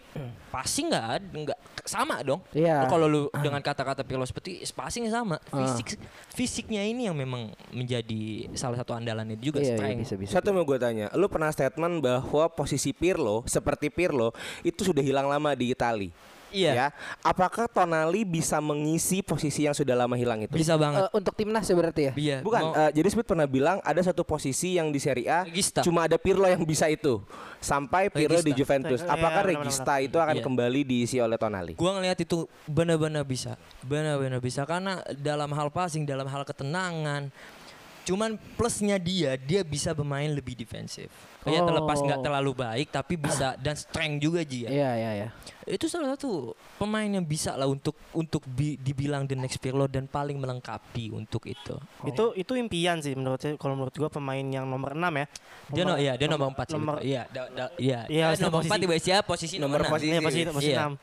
[0.48, 2.84] passing nggak ada nggak sama dong Iya.
[2.86, 5.64] Kalau lu dengan kata-kata Pirlo seperti passing sama Ah.
[5.64, 5.96] fisik
[6.30, 10.30] fisiknya ini yang memang menjadi salah satu andalannya juga Iya, iya, strength bisa bisa.
[10.36, 15.26] Satu mau gue tanya, lu pernah statement bahwa posisi Pirlo seperti Pirlo itu sudah hilang
[15.26, 16.12] lama di Itali.
[16.48, 16.72] Iya.
[16.72, 16.86] Ya,
[17.20, 20.50] apakah Tonali bisa mengisi posisi yang sudah lama hilang itu?
[20.50, 22.12] bisa banget Eh, untuk timnas ya berarti ya?
[22.14, 25.40] Iya, Bukan, mau- eh, jadi Smith pernah bilang ada satu posisi yang di Serie A
[25.42, 25.80] Regista.
[25.80, 27.20] cuma ada Pirlo yang bisa itu.
[27.58, 28.58] Sampai Pirlo di Regista.
[28.58, 29.00] Juventus.
[29.00, 29.64] Iya, Apakah benar-benar.
[29.66, 30.42] Regista itu akan Iya.
[30.42, 31.72] kembali diisi oleh Tonali?
[31.74, 37.28] Gua ngelihat itu benar-benar bisa, benar-benar bisa karena dalam hal passing, dalam hal ketenangan,
[38.02, 41.12] cuman plusnya dia, dia bisa bermain lebih defensif.
[41.50, 42.24] Ya terlepas nggak Oh.
[42.24, 44.66] terlalu baik, tapi bisa dan strength juga dia.
[44.66, 45.28] Iya, iya, iya.
[45.64, 50.04] Itu salah satu pemain yang bisa lah untuk untuk bi- dibilang the next Pirlo dan
[50.04, 51.76] paling melengkapi untuk itu.
[52.02, 55.26] Itu itu impian sih menurut saya kalau menurut gua pemain yang nomor 6 ya.
[55.68, 56.72] Dia no, iya, dia nomor 4 sih.
[56.72, 57.00] nomor-.
[57.00, 58.04] Iya, da- da- iya.
[58.06, 60.08] Iya, Eh, nomor posisi- 4 di Brescia posisi Nomor nomor posisi.
[60.10, 60.88] Iya, posisi posisi Iya.
[60.88, 60.96] 6.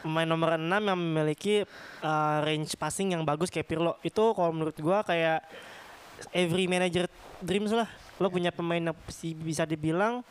[0.00, 1.54] Pemain nomor 6 yang memiliki
[2.00, 3.98] uh, range passing yang bagus kayak Pirlo.
[4.00, 5.42] Itu kalau menurut gua kayak
[6.30, 7.90] every manager dreams lah.
[8.22, 8.96] Lo punya pemain yang
[9.42, 10.22] bisa dibilang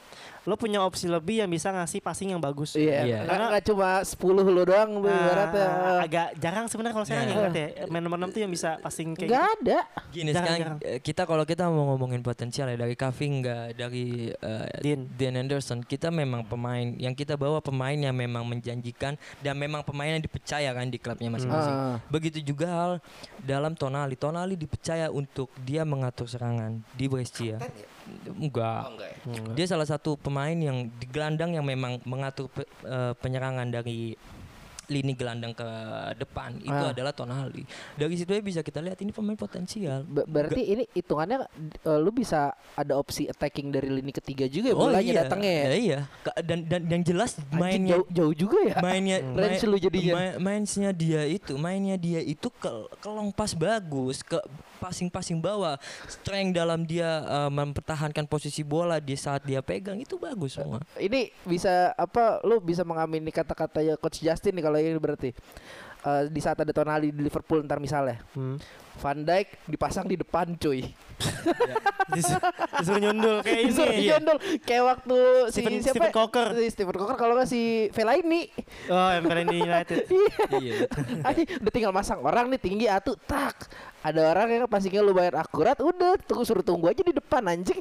[0.43, 2.75] lo punya opsi lebih yang bisa ngasih passing yang bagus.
[2.75, 3.19] Iya, Iya.
[3.23, 5.67] nggak nggak cuma 10 lo doang lu Ah, ibaratnya.
[6.01, 7.31] agak jarang sebenarnya kalau sekarang Nah.
[7.31, 7.67] ya ngeliat ya.
[7.87, 9.55] Main nomor 6 tuh yang bisa passing kayak Nggak gitu.
[9.63, 9.79] ada.
[10.11, 10.77] Gini Jarang, sekarang jarang.
[10.85, 15.07] eh, kita kalau kita mau ngomongin potensial ya dari Kavinga, dari eh, Dean.
[15.09, 20.11] Dean Anderson, kita memang pemain yang kita bawa pemain yang memang menjanjikan dan memang pemain
[20.11, 21.71] yang dipercaya kan di klubnya masing-masing.
[21.73, 21.97] Ah.
[22.09, 22.91] Begitu juga hal
[23.39, 24.13] dalam Tonali.
[24.13, 27.63] Tonali dipercaya untuk dia mengatur serangan di Brescia.
[28.29, 28.81] Enggak.
[29.53, 34.15] Dia salah satu pemain yang di gelandang yang memang mengatur pe- eh, penyerangan dari
[34.83, 35.63] lini gelandang ke
[36.13, 36.91] depan itu Ah.
[36.91, 37.63] adalah Tonali.
[37.95, 40.03] Dari situ aja bisa kita lihat ini pemain potensial.
[40.03, 41.47] Ba- berarti ini hitungannya
[41.79, 45.63] eh, lu bisa ada opsi attacking dari lini ketiga juga ya bolanya datangnya ya.
[45.63, 45.99] Ya, iya.
[46.37, 48.75] Dan dan yang jelas mainnya jauh, jauh juga ya.
[48.83, 50.13] mainnya Range lu jadinya.
[50.13, 54.35] main- mainnya dia itu mainnya dia itu ke ke long pass bagus ke
[54.83, 55.79] passing-passing bawah
[56.11, 61.31] strength dalam dia eh, mempertahankan posisi bola di saat dia pegang itu bagus semua Ini
[61.47, 65.31] bisa apa lu bisa mengamini kata-kata ya coach Justin nih kalau ini berarti.
[66.03, 68.59] Eh, di saat ada Tonali di Liverpool ntar misalnya Hmm.
[68.95, 70.85] Van Dijk dipasang di depan cuy.
[72.11, 72.35] Dis-
[72.79, 73.67] Disuruh nyundul kayak ini.
[73.69, 75.17] Disuruh nyundul kayak waktu
[75.49, 75.95] Stephen- si siapa?
[75.95, 76.47] Stephen Coker.
[76.53, 78.51] Si Stephen Coker kalau nggak si Fellaini.
[78.87, 79.97] Oh, yang di United.
[80.63, 80.83] iya
[81.21, 83.71] Anjing, udah tinggal masang orang nih tinggi atuh tak.
[84.03, 87.79] Ada orang yang passingnya lu bayar akurat, udah tunggu suruh tunggu aja di depan anjing.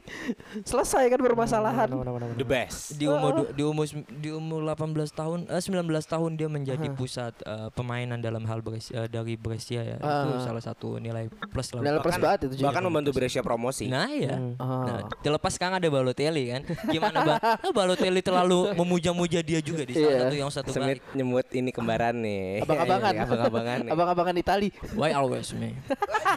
[0.62, 1.90] Selesai kan permasalahan.
[1.90, 2.94] Benar, The best.
[2.94, 7.74] di umur di umur di umur 18 tahun eh 19 tahun dia menjadi pusat eh,
[7.74, 10.46] permainan dalam hal Brescia, eh, dari Brescia ya itu Ah.
[10.46, 12.66] salah satu nilai plus lah Nilai plus banget itu juga.
[12.70, 13.90] Bahkan membantu Brescia promosi.
[13.90, 14.54] nah ya Hmm.
[14.56, 16.62] Nah, terlepas sekarang ada Balotelli kan.
[16.86, 17.40] Gimana bang?
[17.62, 20.18] Ah, Balotelli terlalu memuja-muja dia juga di salah Iya.
[20.22, 22.62] satu yang satu Semit nyebut ini kembaran nih.
[22.62, 23.12] Abang-abangan.
[23.26, 23.90] Abang-abangan nih.
[23.90, 24.68] Abang-abangan Itali.
[24.94, 25.74] Why always me?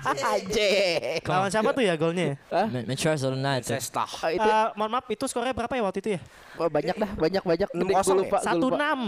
[0.04, 0.72] Aje.
[1.22, 2.36] Lawan siapa tuh ya golnya?
[2.86, 3.78] Manchester United.
[3.78, 4.06] Sesta.
[4.06, 6.22] Oh, itu Eh, mohon maaf itu skornya berapa ya waktu itu ya?
[6.60, 7.70] Oh, banyak dah, banyak banyak.
[7.76, 8.22] Enam kosong ya?
[8.26, 8.78] lupa, Satu lupa.
[8.78, 9.00] enam.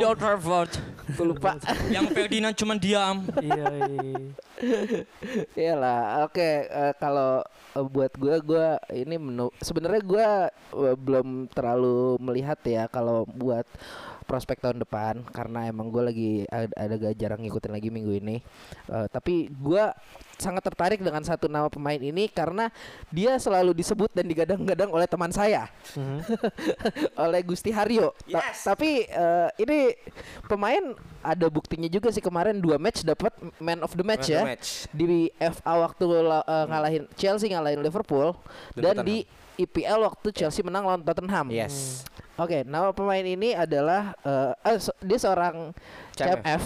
[0.00, 0.72] Old Trafford.
[1.16, 1.50] Gua lupa.
[1.94, 3.26] yang Ferdinand cuma diam.
[3.42, 3.66] Iya.
[3.70, 4.20] iya.
[5.56, 7.40] Iyalah, oke eh, kalau
[7.74, 10.28] eh, buat gua gua ini menu sebenarnya gua
[10.84, 13.64] eh, belum terlalu melihat ya kalau buat
[14.30, 18.36] prospek tahun depan karena emang gue lagi ada, ada gak jarang ngikutin lagi minggu ini.
[18.86, 19.82] Eh, tapi gue
[20.38, 22.70] sangat tertarik dengan satu nama pemain ini karena
[23.10, 25.66] dia selalu disebut dan digadang-gadang oleh teman saya,
[27.26, 28.14] oleh Gusti Haryo.
[28.30, 29.98] Ta- tapi eh, ini
[30.46, 34.36] pemain ada buktinya juga sih kemarin dua match dapat man of the match Man of
[34.38, 34.70] ya the match.
[34.94, 38.32] di FA waktu eh, ngalahin Chelsea ngalahin Liverpool
[38.78, 39.26] Dan dan, di
[39.60, 41.52] IPL waktu Chelsea menang lawan Tottenham.
[41.52, 42.04] Yes.
[42.34, 45.76] Oke, nama pemain ini adalah eh eh, so- dia seorang
[46.16, 46.40] CMF.
[46.40, 46.62] CMF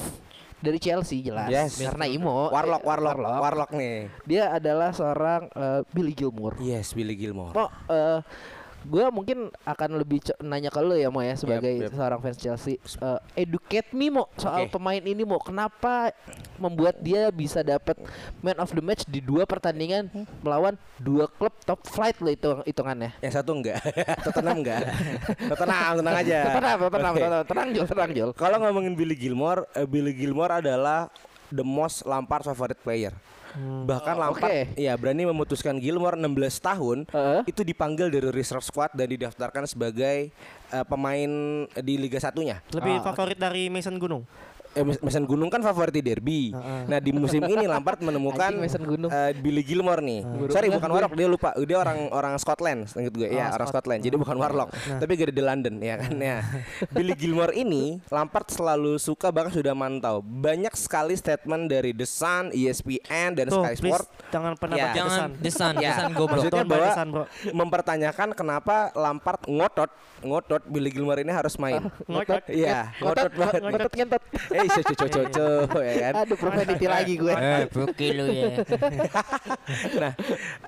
[0.59, 1.77] dari Chelsea jelas Yes.
[1.77, 4.09] karena Imo Warlock, eh, warlock, warlock nih.
[4.25, 6.57] Dia adalah seorang eh, Billy Gilmour.
[6.63, 7.53] Yes, Billy Gilmore.
[7.53, 8.23] Mo, eh
[8.85, 11.93] gue mungkin akan lebih co- nanya ke lo ya Mo ya sebagai yep.
[11.93, 12.77] seorang fans Chelsea.
[12.77, 14.77] Eh, educate me Mo soal Oke.
[14.77, 15.41] pemain ini Mo.
[15.41, 16.13] Kenapa
[16.61, 17.97] membuat dia bisa dapat
[18.45, 20.13] man of the match di dua pertandingan
[20.45, 23.17] melawan dua klub top flight lo itu hitungannya.
[23.25, 23.81] Yang satu enggak,
[24.25, 24.81] Tottenham enggak.
[25.51, 26.39] Tottenham tenang aja.
[26.53, 27.23] Tenang, tenang, Oke.
[27.25, 28.31] tenang, tenang, Jul, tenang, Jul.
[28.37, 31.09] Kalau ngomongin Billy Gilmore, eh, Billy Gilmore adalah
[31.49, 33.13] the most Lampard favorite player.
[33.57, 34.59] Bahkan Lampard oke.
[34.75, 36.27] ya berani memutuskan Gilmore 16
[36.61, 37.41] tahun Heeh.
[37.47, 40.35] itu dipanggil dari reserve squad dan didaftarkan sebagai
[40.69, 41.31] eh, pemain
[41.77, 42.59] di Liga Satunya.
[42.69, 44.27] Lebih Ah, favorit dari Mason Gunung.
[44.75, 46.51] Eh, Mas- Mason Gunung kan favorit di derby.
[46.85, 49.07] Nah di musim ini Lampard menemukan Mason Gunung.
[49.07, 50.21] eh, Billy Gilmore nih.
[50.49, 51.51] Sorry bukan Warlock dia lupa.
[51.57, 53.29] Dia orang orang Scotland, inget gue.
[53.29, 54.01] ya orang Scotland.
[54.01, 54.71] Jadi bukan Warlock.
[54.75, 56.43] Tapi gede di London ya kan ya.
[56.91, 60.19] Billy Gilmore ini Lampard selalu suka bahkan sudah mantau.
[60.21, 64.91] Banyak sekali statement dari The Sun, ESPN dan Tuh, Sky please Sport jangan pernah Ya.
[64.93, 65.31] Jangan desan.
[65.39, 66.31] desan, Ya, desan goblok.
[66.43, 67.25] maksudnya bahwa desan, bro.
[67.55, 71.85] mempertanyakan kenapa Lampard ngotot ngotot Billy Gilmore ini harus main.
[72.11, 72.49] Ngotot.
[72.49, 73.61] Iya, ngotot banget.
[73.61, 74.23] Ngotot ngentot.
[74.51, 76.13] Eh, coco coco ya kan.
[76.25, 77.33] Aduh, profanity lagi gue.
[77.33, 78.49] Eh, Buki lu ya.
[79.95, 80.13] Nah,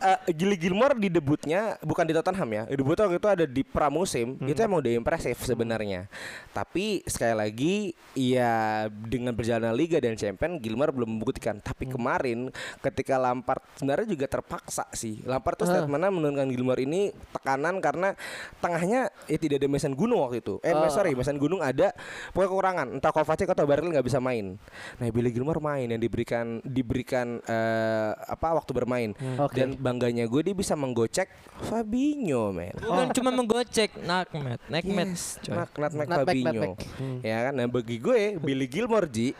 [0.00, 2.62] eh, Gilly Gilmore di debutnya bukan di Tottenham ya.
[2.68, 4.40] Debutnya waktu itu ada di pramusim.
[4.44, 6.08] Itu emang udah impresif sebenarnya.
[6.52, 7.74] Tapi sekali lagi
[8.16, 11.60] ya dengan perjalanan liga dan champion Gilmore belum membuktikan.
[11.60, 12.48] Tapi kemarin
[12.80, 15.20] ketika Lampard sebenarnya juga terpaksa sih.
[15.24, 18.16] Lampard tuh statementnya menurunkan Gilmore ini tekanan karena
[18.60, 20.56] tengahnya ya tidak ada Mason Gunung waktu itu.
[20.64, 21.92] Eh, sorry, Mason Gunung ada
[22.32, 22.86] pokoknya kekurangan.
[22.96, 24.58] Entah Kovacic atau Nggak bisa main.
[24.98, 29.10] Nah, Billy Gilmore main yang diberikan diberikan eh, apa waktu bermain.
[29.38, 29.56] Oke.
[29.56, 31.28] Dan bangganya gue dia bisa menggocek
[31.66, 32.74] Fabinho, men.
[32.76, 35.08] Bukan cuma menggocek, nakmet, nakmet.
[35.16, 36.52] Yes, nak nutmeg Nutmeg, Fabinho.
[36.52, 37.24] nutmeg.
[37.24, 39.32] Ya kan, nah bagi gue Billy Gilmore Ji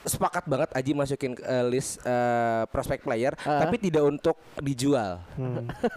[0.00, 3.62] sepakat banget Aji masukin eh, list eh, prospect player, Ah.
[3.62, 5.18] tapi tidak untuk dijual.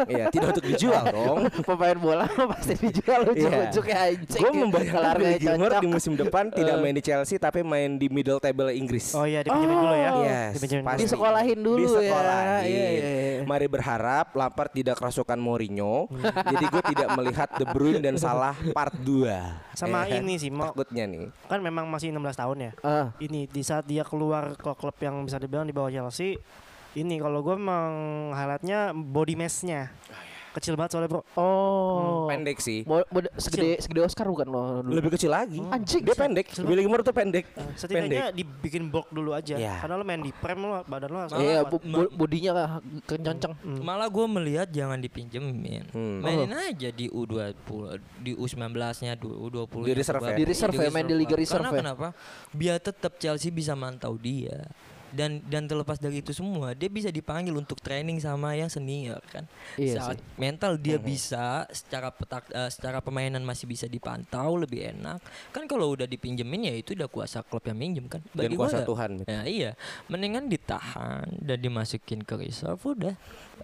[0.05, 1.37] Iya, tidak untuk dijual dong.
[1.67, 4.41] Pemain bola pasti dijual ujuk-ujuk ya anjing.
[4.41, 8.07] Gue membayangkan Kalau Billy Gilmore di musim depan tidak main di Chelsea tapi main di
[8.07, 9.13] middle table Inggris.
[9.13, 10.09] Oh iya, dipinjemin dulu ya.
[10.21, 10.95] Yes, Dipinjemin pasti.
[10.95, 11.05] dulu.
[11.07, 11.87] Disekolahin dulu ya.
[11.87, 12.63] Disekolahin.
[12.63, 13.39] Iya, iya, iya.
[13.41, 16.05] Mari berharap Lampard tidak kerasukan Mourinho.
[16.45, 19.73] jadi gue tidak melihat De Bruyne dan Salah part 2.
[19.73, 21.31] Sama ini sih, mau takutnya nih.
[21.47, 22.71] kan memang masih 16 tahun ya.
[22.81, 23.07] Ah.
[23.17, 26.39] Ini di saat dia keluar ke klub yang bisa dibilang di bawah Chelsea,
[26.95, 27.91] ini kalau gue memang
[28.31, 29.91] highlightnya body mass-nya.
[30.51, 31.21] Kecil banget soalnya, Bro.
[31.33, 32.27] Oh.
[32.27, 32.83] Pendek sih.
[32.83, 34.91] Mo- mod- segede segede Oscar bukan lo dulu.
[34.93, 35.63] Lebih kecil lagi.
[35.63, 36.03] Anjing.
[36.03, 36.51] Dia pendek.
[36.59, 37.47] Billy Gilmore tuh pendek.
[37.73, 39.55] Setidaknya dibikin bulk dulu aja.
[39.55, 39.79] Iya.
[39.79, 42.69] Karena lo main di prem lo badan lo Iya, sama bo- bo- bodinya lah
[43.05, 43.55] kencang.
[43.79, 45.87] Malah gue melihat jangan dipinjemin.
[45.89, 46.19] Hmm.
[46.19, 47.71] Mainin aja di U20,
[48.19, 49.81] di U19-nya, di U20.
[49.81, 50.35] Di reserve ya?
[50.35, 51.79] Di reserve ya, main di Liga reserve Karena ya.
[51.79, 52.07] kenapa?
[52.51, 54.67] Biar tetap Chelsea bisa mantau dia.
[55.11, 59.43] Dan dan terlepas dari itu semua, dia bisa dipanggil untuk training sama yang senior kan.
[59.75, 65.19] Iya Saat mental dia bisa secara petak eh, secara permainan masih bisa dipantau lebih enak.
[65.49, 68.23] Kan kalau udah dipinjemin ya itu udah kuasa klub yang minjem kan.
[68.31, 69.11] Dan gua kuasa nggak- Tuhan.
[69.25, 69.71] Ya iya,
[70.07, 73.15] mendingan ditahan dan dimasukin ke reserve udah.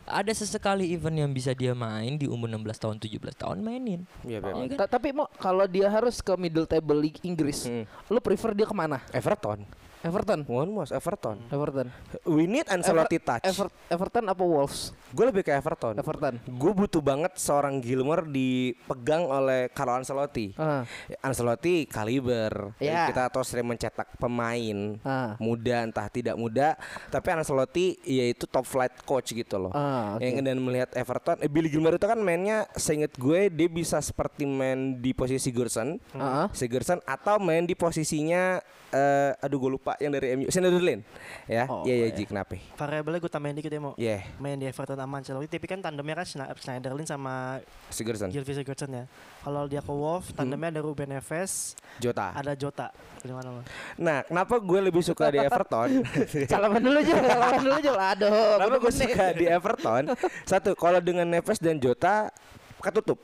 [0.04, 4.04] Ada sesekali event yang bisa dia main di umur 16 tahun 17 tahun mainin.
[4.22, 4.52] Ya Beb.
[4.70, 4.78] kan?
[4.78, 7.84] Ta- Tapi mau kalau dia harus ke middle table league Inggris, Hmm.
[8.08, 9.00] lu prefer dia ke mana?
[9.10, 9.64] Everton.
[10.02, 10.46] Everton.
[10.46, 11.42] One was Everton.
[11.50, 11.90] Everton.
[12.24, 13.44] We need Ancelotti touch.
[13.44, 14.94] Ever- Everton apa Wolves?
[15.10, 15.98] Gue lebih ke Everton.
[15.98, 16.38] Everton.
[16.46, 20.54] Gue butuh banget seorang Gilmore dipegang oleh Carlo Ancelotti.
[20.56, 20.86] Ah.
[21.20, 22.78] Ancelotti kaliber.
[22.78, 23.10] Ya.
[23.10, 25.34] Kita tahu sering mencetak pemain Ah.
[25.38, 26.78] muda entah tidak muda,
[27.10, 29.72] tapi Ancelotti yaitu top flight coach gitu loh.
[29.74, 30.24] Ah, oke.
[30.24, 34.46] Yang dan melihat Everton, eh, Billy Gilmore itu kan mainnya seinget gue dia bisa seperti
[34.46, 36.48] main di posisi Gerson, Ah.
[36.54, 41.04] Sigurdsson atau main di posisinya eh aduh gue lupa yang dari MU, Schneiderlin.
[41.44, 42.16] Ya, Oh, iya ya iya.
[42.16, 42.56] Ji, kenapa?
[42.74, 46.16] variabelnya gue tambahin dikit ya mau Yeah, main di Everton sama Ancelotti tapi kan tandemnya
[46.16, 49.04] kan Schneiderlin sama Sigurdsson, Gylfi Sigurdsson ya
[49.42, 52.32] kalau dia ke Wolf tandemnya ada Ruben Neves Jota.
[52.32, 52.88] ada Jota
[53.20, 53.62] gimana lo
[53.98, 55.90] Nah, kenapa gue lebih suka di Everton?
[56.52, 57.92] Salaman dulu aja, salaman dulu aja.
[58.14, 58.56] Aduh.
[58.56, 60.04] Kenapa gue suka di Everton?
[60.44, 62.32] Satu, kalau dengan Neves dan Jota
[62.80, 63.20] ketutup.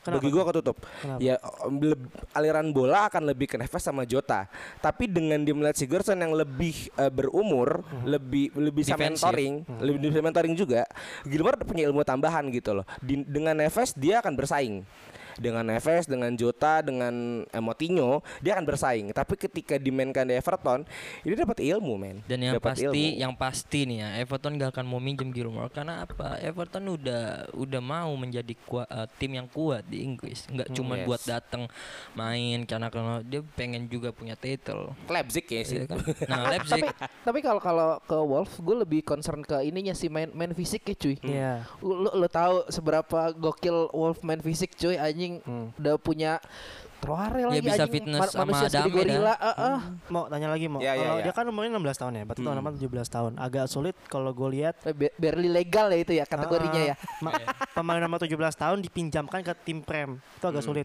[0.00, 0.76] Kenapa Bagi gua ketutup.
[1.00, 1.20] Kenapa?
[1.20, 1.36] Ya
[2.32, 4.48] aliran bola akan lebih ke Neves sama Jota.
[4.80, 10.22] Tapi dengan dia melihat Sigurdsson yang lebih eh, berumur, lebih lebih bisa mentoring, lebih bisa
[10.24, 10.88] mentoring juga.
[11.28, 12.84] Gilmore punya ilmu tambahan gitu loh.
[12.98, 14.82] Di- dengan Neves dia akan bersaing.
[15.40, 17.62] Dengan Neves, dengan Jota, dengan eh,
[18.44, 19.08] dia akan bersaing.
[19.16, 20.84] Tapi ketika dimainkan di Everton,
[21.24, 22.20] ini dapat ilmu, men.
[22.28, 23.20] Dan yang Dapat pasti, ilmu.
[23.24, 26.36] yang pasti nih ya, Everton gak akan mau minjem Gilmore karena apa?
[26.44, 31.06] Everton udah udah mau menjadi kua- eh, tim yang kuat di Inggris, nggak cuma yes.
[31.08, 31.62] buat datang
[32.12, 34.92] main karena karena dia pengen juga punya title.
[35.08, 35.76] Leipzig ya sih.
[35.80, 35.98] Iya kan?
[36.30, 40.34] Nah, Leipzig Tapi tapi kalau kalau ke Wolves gue lebih concern ke ininya sih main
[40.34, 41.16] main fisik ya cuy.
[41.22, 41.52] Iya.
[41.78, 45.29] Lu lu tahu seberapa gokil Wolf main fisik cuy anjing
[45.76, 46.42] udah punya
[47.00, 49.32] Troare lagi bisa anjing fitness sama manusia segede Adame gorila.
[49.32, 49.36] dah.
[49.40, 49.78] eh, eh.
[50.06, 50.78] Mau tanya lagi mau.
[50.78, 51.24] Ya, ya, Kalau ya.
[51.24, 53.32] dia kan umurnya 16 tahun ya, berarti tahun depan 17 tahun.
[53.34, 56.94] Agak sulit kalau gue lihat Eh, ba- barely legal ya itu ya kategorinya ya.
[56.94, 57.40] Ah, ma-
[57.72, 60.20] pemain nomor 17 tahun dipinjamkan ke tim Prem.
[60.36, 60.84] Itu agak sulit.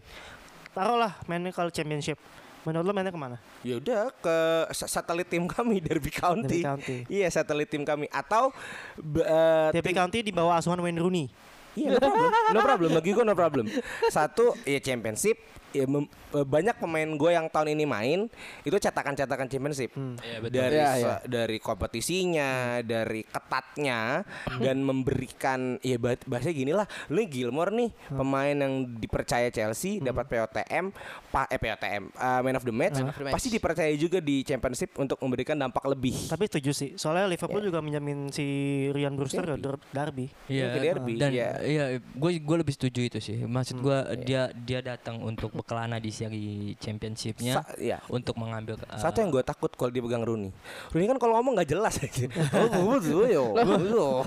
[0.72, 2.16] Taruhlah mainnya kalau championship.
[2.64, 3.36] Menurut lo mainnya ke mana?
[3.60, 4.36] Ya udah ke
[4.72, 6.48] sa- satelit tim kami Derby County.
[6.48, 6.96] Derby County.
[7.06, 8.56] Iya, satelit tim kami atau
[8.96, 11.28] eh, Derby tim- County di bawah asuhan Wayne Rooney.
[11.76, 12.32] Iya, no problem.
[12.56, 13.66] No problem bagi gue no problem.
[14.08, 15.36] Satu, ya championship
[15.68, 18.20] ya mem- eh, banyak pemain gue yang tahun ini main
[18.62, 20.56] itu cetakan-cetakan championship Iya, betul.
[20.56, 21.16] dari se- iya.
[21.24, 22.50] dari kompetisinya
[22.80, 24.22] dari ketatnya
[24.56, 30.26] dan memberikan ya bah- bahasa gini lah lu Gilmore nih pemain yang dipercaya Chelsea dapat
[30.26, 30.92] POTM
[31.28, 32.02] pa, eh POTM
[32.42, 33.34] man of the match Man of the match.
[33.34, 36.90] pasti dipercaya juga di championship untuk memberikan dampak lebih Tapi setuju sih.
[36.94, 38.44] Soalnya Liverpool juga minjamin si
[38.88, 40.26] Ryan Brewster ke Der- Derby.
[40.46, 41.48] Iya, ke derby, dan iya.
[41.58, 43.40] iya, gue gue lebih setuju itu sih.
[43.40, 46.46] Maksud gue dia dia datang untuk berkelana di seri
[46.76, 47.98] championshipnya Sa- iya.
[48.06, 50.52] untuk mengambil uh, Satu yang gue takut kalau dipegang Rooney.
[50.90, 52.28] Rooney kan kalau ngomong nggak jelas aja.
[52.52, 53.56] Oh, betul yo.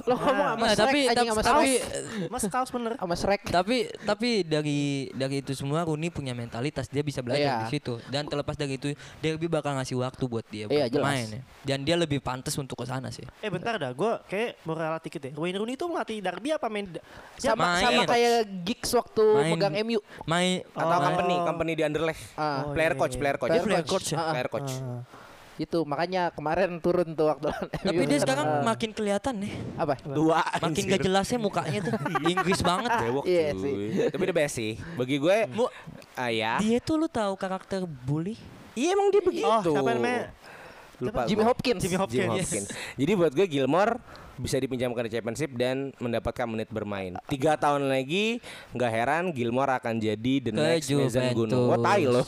[0.02, 2.30] Lo ngomong sama Nah, tapi sama tapi Shrek.
[2.34, 2.92] Mas Kaos bener.
[2.96, 3.42] sama Shrek.
[3.46, 4.80] tapi tapi dari
[5.12, 7.58] dari itu semua Rooney punya mentalitas dia bisa belajar Iya.
[7.64, 11.06] di situ dan terlepas dari itu Derby bakal ngasih waktu buat dia Iya, buat jelas.
[11.06, 11.42] main ya.
[11.66, 15.02] dan dia lebih pantas untuk ke sana sih Eh bentar dah, gue kayak mau ralat
[15.02, 15.34] dikit deh.
[15.34, 16.86] Wayne Rooney itu melatih Derby apa main?
[17.36, 17.82] Sama main.
[17.82, 19.52] sama kayak gigs waktu Main.
[19.52, 20.00] megang MU.
[20.26, 21.04] main Atau Oh.
[21.22, 22.18] Company, company di Underleg.
[22.34, 23.20] Ah, Oh, player iya, coach, iya.
[23.20, 23.50] player coach.
[23.50, 23.92] Player player coach.
[23.92, 24.16] coach ya?
[24.16, 24.32] Ah, ah.
[24.32, 24.72] Player coach.
[24.76, 25.02] Ah.
[25.58, 28.64] Itu makanya kemarin turun tuh waktu lawan tapi dia sekarang Ah.
[28.66, 30.00] makin kelihatan nih apa?
[30.02, 30.40] Dua.
[30.56, 31.94] makin gak jelasnya mukanya tuh
[32.32, 33.74] Inggris banget Bewok Iya sih.
[34.08, 34.80] Tapi the best sih.
[34.96, 35.68] Bagi gue, Mu-
[36.16, 36.64] ah ya.
[36.64, 38.40] dia tuh lu tahu karakter bully
[38.72, 39.44] Iya emang dia begitu.
[39.46, 40.32] Oh, siapa namanya?
[40.98, 41.44] Lupa Jimmy.
[41.44, 41.80] Hopkins.
[41.82, 42.24] Jimmy Hopkins.
[42.24, 42.68] Jimmy Hopkins.
[42.96, 44.00] Jadi buat gue Gilmore
[44.40, 47.20] bisa dipinjamkan di Championship dan mendapatkan menit bermain.
[47.28, 48.40] Tiga tahun lagi
[48.72, 51.36] nggak heran Gilmore akan jadi the Ke next Mason.
[51.36, 51.68] Gunung.
[51.68, 52.26] Wah tai loh.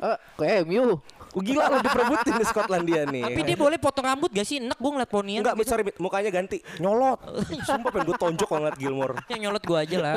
[0.00, 0.96] Eh, ke MU.
[1.30, 3.22] Oh, gila lo diperebutin di Skotlandia nih.
[3.22, 5.94] tapi dia boleh potong rambut gak sih enak gue ngeliat ponian Enggak, sorry, Mit.
[5.96, 6.58] mukanya ganti.
[6.76, 7.22] Nyolot.
[7.68, 9.14] Sumpah pengen gue tonjok kalau ngeliat Gilmore.
[9.28, 10.14] yang nyolot gue aja lah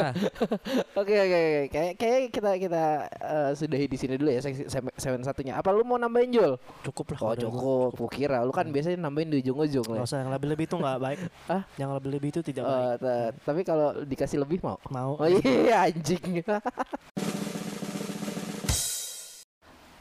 [1.00, 1.62] Oke oke oke.
[1.70, 5.54] Kayak kayak kita kita eh, sudahi di sini dulu ya seksi seven satunya.
[5.54, 6.58] Apa lu mau nambahin Jul?
[6.84, 7.20] Cukup lah.
[7.24, 7.90] Oh cukup.
[7.94, 10.02] Gua kira lu kan biasanya nambahin di ujung-ujung lah.
[10.02, 11.20] usah yang lebih-lebih itu nggak baik.
[11.46, 11.62] Ah?
[11.76, 12.98] Yang lebih-lebih itu tidak Eh, baik.
[12.98, 14.80] ta- tapi kalau dikasih lebih mau?
[14.88, 15.14] Mau.
[15.16, 16.42] Oh iya anjing.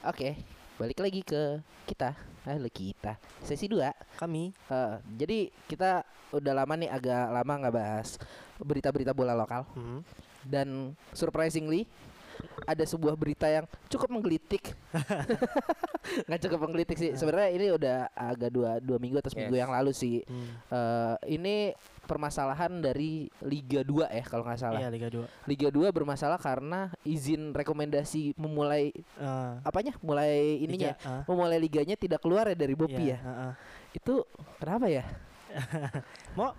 [0.03, 0.35] Oke,
[0.81, 2.17] balik lagi ke kita.
[2.49, 3.21] Halo kita.
[3.45, 4.17] Sesi 2.
[4.17, 6.01] Kami Eh, jadi kita
[6.33, 8.17] udah lama nih agak lama nggak bahas
[8.57, 10.01] berita-berita bola lokal hmm.
[10.49, 11.85] dan surprisingly
[12.63, 14.71] ada sebuah berita yang cukup menggelitik.
[16.27, 17.11] Nggak cukup menggelitik sih.
[17.15, 19.63] Sebenarnya ini udah agak dua dua minggu atau seminggu Yes.
[19.63, 20.17] yang lalu sih.
[20.27, 20.49] Hmm.
[20.71, 21.57] Eh, ini
[22.03, 24.81] permasalahan dari Liga 2 ya kalau nggak salah.
[24.83, 25.23] Iya Liga 2.
[25.47, 29.95] Liga 2 bermasalah karena izin rekomendasi memulai Eh, apanya?
[30.03, 31.23] Mulai ininya, Liga, ah.
[31.27, 33.19] memulai liganya tidak keluar ya dari Bopi Iya, ya.
[33.23, 33.53] ah, ah.
[33.95, 34.27] Itu
[34.59, 35.05] kenapa ya?
[36.39, 36.51] Mau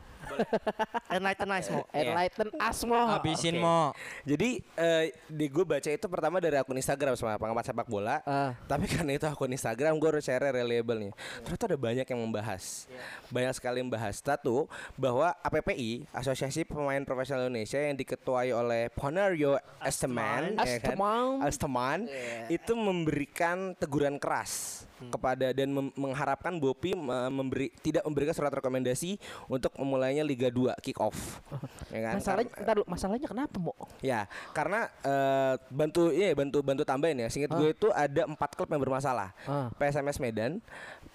[1.14, 1.84] Enlighten Ice mau.
[1.94, 3.00] Enlighten Asmo.
[3.08, 3.64] habisin Oke.
[3.64, 3.92] mau
[4.24, 4.50] Jadi
[4.80, 8.24] eh, di gue baca itu pertama dari akun Instagram sama pengamat sepak bola.
[8.26, 8.56] Ah.
[8.66, 11.14] Tapi karena itu akun Instagram gue harus share reliable nih.
[11.44, 12.88] Ternyata ada banyak yang membahas.
[13.30, 14.20] Banyak sekali yang membahas.
[14.24, 14.66] Satu
[14.96, 20.98] bahwa APPI Asosiasi Pemain Profesional Indonesia yang diketuai oleh Ponario Esteman, ya kan?
[20.98, 21.28] Asteman.
[21.44, 22.00] Asteman
[22.48, 29.18] itu memberikan teguran keras kepada dan mem- mengharapkan Bopi me- memberi tidak memberikan surat rekomendasi
[29.50, 31.42] untuk memulainya Liga 2 kick off.
[31.94, 32.14] ya kan?
[32.20, 33.74] Masalahnya, ntar masalahnya kenapa mo?
[34.00, 37.28] Ya, karena eh, bantu ini bantu bantu tambahin ya.
[37.28, 39.36] Singkat gue itu ada empat klub yang bermasalah.
[39.46, 39.68] Ah.
[39.76, 40.64] PSMS Medan,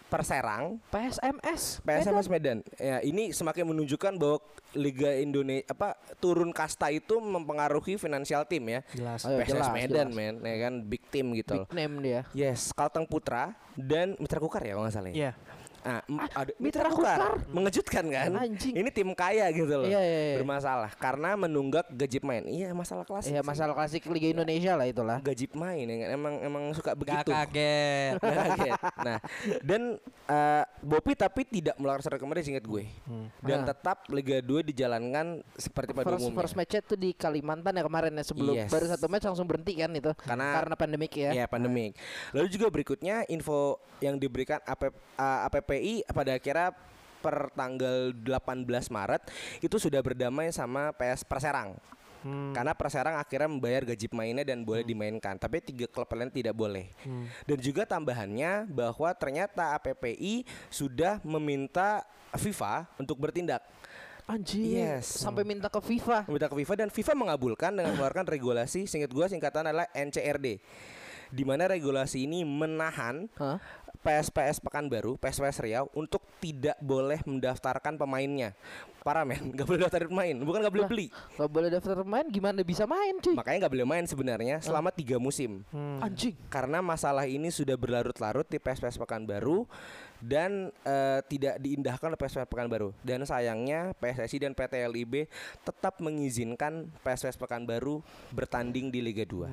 [0.08, 1.84] Perserang, PSMS.
[1.84, 2.64] PSMS Medan.
[2.80, 4.40] Ya, ini semakin menunjukkan bahwa
[4.72, 8.80] Liga Indonesia apa turun kasta itu mempengaruhi finansial tim ya.
[8.96, 9.28] Jelas.
[9.28, 10.16] Oh, PSMS jelas, Medan, jelas.
[10.16, 11.60] men, ya kan big team gitu.
[11.64, 12.20] Big name dia.
[12.32, 15.10] Yes, Kalteng Putra dan Mitra Kukar ya kalau nggak salah.
[15.12, 15.16] ya?
[15.16, 15.30] Iya.
[15.78, 16.00] Nah,
[16.34, 17.18] ada Mitra Mitra Kukar.
[17.18, 17.32] Kukar.
[17.48, 18.30] Mengejutkan kan?
[18.34, 18.74] Anjing.
[18.74, 19.86] Ini tim kaya gitu loh.
[19.86, 20.36] Iya, iya, iya.
[20.38, 22.44] Bermasalah karena menunggak gaji pemain.
[22.44, 23.30] Iya, masalah klasik.
[23.30, 23.46] Ya sih.
[23.46, 25.18] masalah klasik Liga Indonesia lah itulah.
[25.20, 27.30] gaji pemain ya, emang emang suka Gak begitu.
[27.30, 28.14] kaget.
[28.22, 28.72] Nggak kaget.
[28.98, 29.18] Nah,
[29.60, 29.82] dan
[30.26, 32.84] eh, Bopi tapi tidak melanggar rekomendasi ingat gue.
[33.40, 33.66] Dan Ah.
[33.68, 36.38] tetap Liga 2 dijalankan seperti pada First, umumnya.
[36.38, 38.70] first match itu di Kalimantan ya kemarin ya sebelum Yes.
[38.70, 41.30] baru satu match langsung berhenti kan itu Karena- karena pandemik ya.
[41.34, 41.98] Ya pandemik.
[42.30, 46.72] Lalu juga berikutnya info yang diberikan AP, uh, APPI pada akhirnya
[47.20, 49.22] per tanggal 18 Maret
[49.60, 51.76] itu sudah berdamai sama PS Perserang.
[52.24, 52.50] Hmm.
[52.56, 56.88] Karena Perserang akhirnya membayar gaji pemainnya dan boleh dimainkan, tapi tiga klub lain tidak boleh.
[57.44, 62.02] Dan juga tambahannya bahwa ternyata APPI sudah meminta
[62.32, 63.62] FIFA untuk bertindak.
[64.28, 64.60] Anjir.
[64.60, 65.08] Yes.
[65.08, 66.28] Sampai minta ke FIFA.
[66.28, 70.60] Meminta ke FIFA dan FIFA mengabulkan dengan mengeluarkan regulasi singkat gua singkatan adalah NCRD.
[71.28, 73.60] Di mana regulasi ini menahan Hah?
[74.08, 78.56] PSPS Pekanbaru, PSPS Riau untuk tidak boleh mendaftarkan pemainnya.
[79.04, 81.06] Parah men, nggak boleh daftarin pemain, bukan nggak boleh beli.
[81.36, 83.36] Gak boleh daftar main gimana bisa main cuy?
[83.36, 85.60] Makanya nggak boleh main sebenarnya selama tiga musim.
[86.00, 86.32] Anjing.
[86.48, 89.68] Karena masalah ini sudah berlarut-larut di PSPS Pekanbaru
[90.18, 92.90] dan eh, tidak diindahkan oleh PSPS Pekanbaru.
[93.06, 95.30] Dan sayangnya PSSI dan PT LIB
[95.62, 98.02] tetap mengizinkan PSPS Pekanbaru
[98.34, 99.46] bertanding di Liga 2.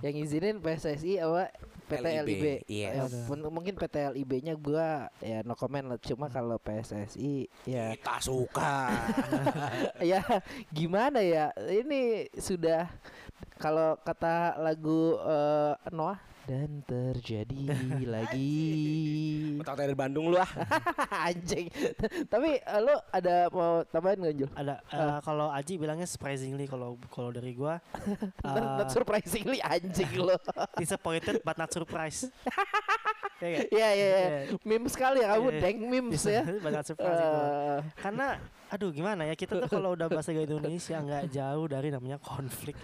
[0.00, 1.52] Yang izinin PSSI apa
[1.88, 2.44] PT LIB, LIB.
[2.68, 2.88] iya.
[3.00, 5.98] Ya, mun- mungkin PT LIB-nya gua ya no comment lah.
[6.00, 8.88] Cuma kalau PSSI ya Kita suka.
[10.12, 10.20] ya
[10.72, 11.52] gimana ya?
[11.56, 12.88] Ini sudah
[13.58, 17.60] kalau kata lagu eh, Noah dan terjadi
[18.16, 18.56] lagi.
[19.60, 20.48] Otak dari Bandung lu ah.
[21.28, 21.68] Anjing.
[22.24, 24.50] Tapi eh, lo ada mau tambahin nggak Jul?
[24.56, 27.76] Ada eh, kalau Aji bilangnya surprisingly kalau kalau dari gua
[28.48, 30.40] Not, eh, not surprisingly anjing lo.
[30.74, 32.32] disappointed but not surprised.
[33.38, 33.66] Ya nggak?
[33.68, 34.18] Iya iya iya.
[34.18, 34.56] Iya.
[34.64, 35.60] Meme sekali ya kamu Iya.
[35.60, 36.42] deng memes ya.
[36.64, 37.38] but not surprised itu.
[37.44, 38.26] Eh, Karena
[38.68, 42.76] aduh gimana ya kita tuh kalau udah bahasa Indonesia nggak jauh dari namanya konflik.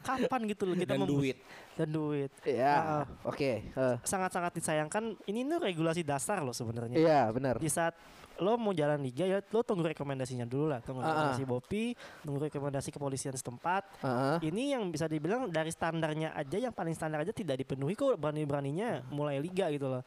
[0.00, 1.36] Kapan gitu loh kita Dan mem- duit.
[1.74, 2.30] dan duit.
[2.42, 3.50] ya, Ah, oke.
[3.66, 6.96] eh, sangat-sangat disayangkan ini tuh regulasi dasar loh sebenarnya.
[6.96, 7.56] Iya, benar.
[7.56, 7.96] Di saat
[8.40, 11.10] lo mau jalan liga ya lo tunggu rekomendasinya dulu lah, tunggu Ah, ah.
[11.12, 11.84] rekomendasi Bopi,
[12.22, 13.82] tunggu rekomendasi kepolisian setempat.
[14.04, 14.52] Heeh.
[14.52, 19.06] Ini yang bisa dibilang dari standarnya aja yang paling standar aja tidak dipenuhi kok berani-beraninya
[19.08, 20.02] mulai liga gitu loh.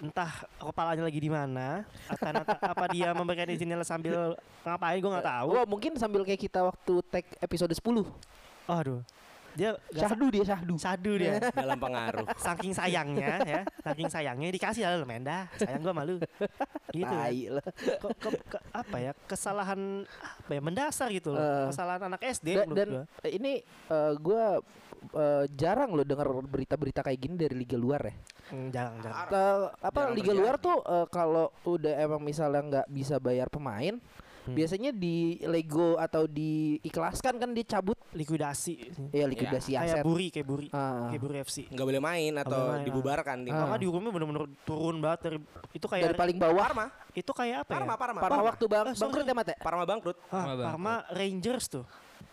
[0.00, 1.84] Entah kepalanya lagi di mana,
[2.72, 5.48] apa dia memberikan izinnya sambil ngapain gue nggak tahu.
[5.56, 8.04] Wah, mungkin sambil kayak kita waktu tag episode 10.
[8.68, 9.00] Aduh.
[9.52, 10.74] Dia nggak sa- Syahdu dia syahdu.
[10.76, 11.32] sadu dia.
[11.52, 12.26] dalam pengaruh.
[12.36, 16.22] saking sayangnya ya saking sayangnya dikasih lah Menda sayang gua malu
[16.90, 17.58] gitu ya.
[17.98, 20.06] Ke- ke- ke- apa ya kesalahan
[20.38, 21.66] apa ya mendasar gitu loh Eh.
[21.68, 23.04] kesalahan anak SD menurut dan gua.
[23.28, 24.44] ini eh, gua
[25.12, 28.14] eh, jarang loh dengar berita-berita kayak gini dari liga luar ya.
[28.48, 30.40] Hmm, jangan jangan Eh, apa Jarang liga terjadi.
[30.40, 33.96] luar tuh eh, kalau udah emang misalnya nggak bisa bayar pemain,
[34.50, 34.56] Hmm.
[34.58, 38.72] biasanya di Lego atau diikhlaskan kan dicabut likuidasi
[39.14, 40.02] ya likuidasi aset.
[40.02, 41.06] kayak buri kayak buri Ah.
[41.08, 42.86] kayak buri FC nggak boleh main atau boleh main, ah.
[42.86, 43.36] dibubarkan.
[43.46, 43.62] Ah.
[43.62, 45.38] Maka dihukumnya bener-bener turun banget dari
[45.70, 46.64] itu dari kayak paling bawah.
[46.66, 47.98] Parma, itu kayak apa Parma, ya?
[48.02, 49.00] Parma, Parma waktu bang sorry.
[49.06, 49.54] bangkrut ya mate.
[49.62, 50.18] Parma bangkrut.
[50.18, 50.66] Ah, Parma bangkrut.
[50.66, 51.84] Parma Rangers tuh.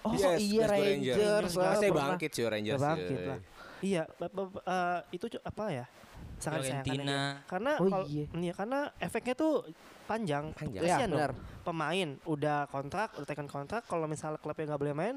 [0.01, 1.53] Oh Yes, iya Rangers.
[1.53, 1.53] Rangers.
[1.57, 2.81] ah, bangkit sih Rangers.
[2.81, 3.39] Bangkit lah.
[3.77, 5.85] Iya, eh, itu apa ya?
[6.37, 7.17] Sangat disayangkan Fiorentina.
[7.17, 7.45] aja.
[7.49, 8.25] Karena Oh, kalau- iya.
[8.33, 9.53] iya, karena efeknya tuh
[10.07, 10.43] panjang.
[10.55, 10.81] Panjang.
[10.81, 11.19] Iya, Kasihan dong.
[11.19, 11.31] benar.
[11.61, 13.83] Pemain udah kontrak, udah tekan kontrak.
[13.85, 15.15] Kalau misalnya klubnya nggak boleh main,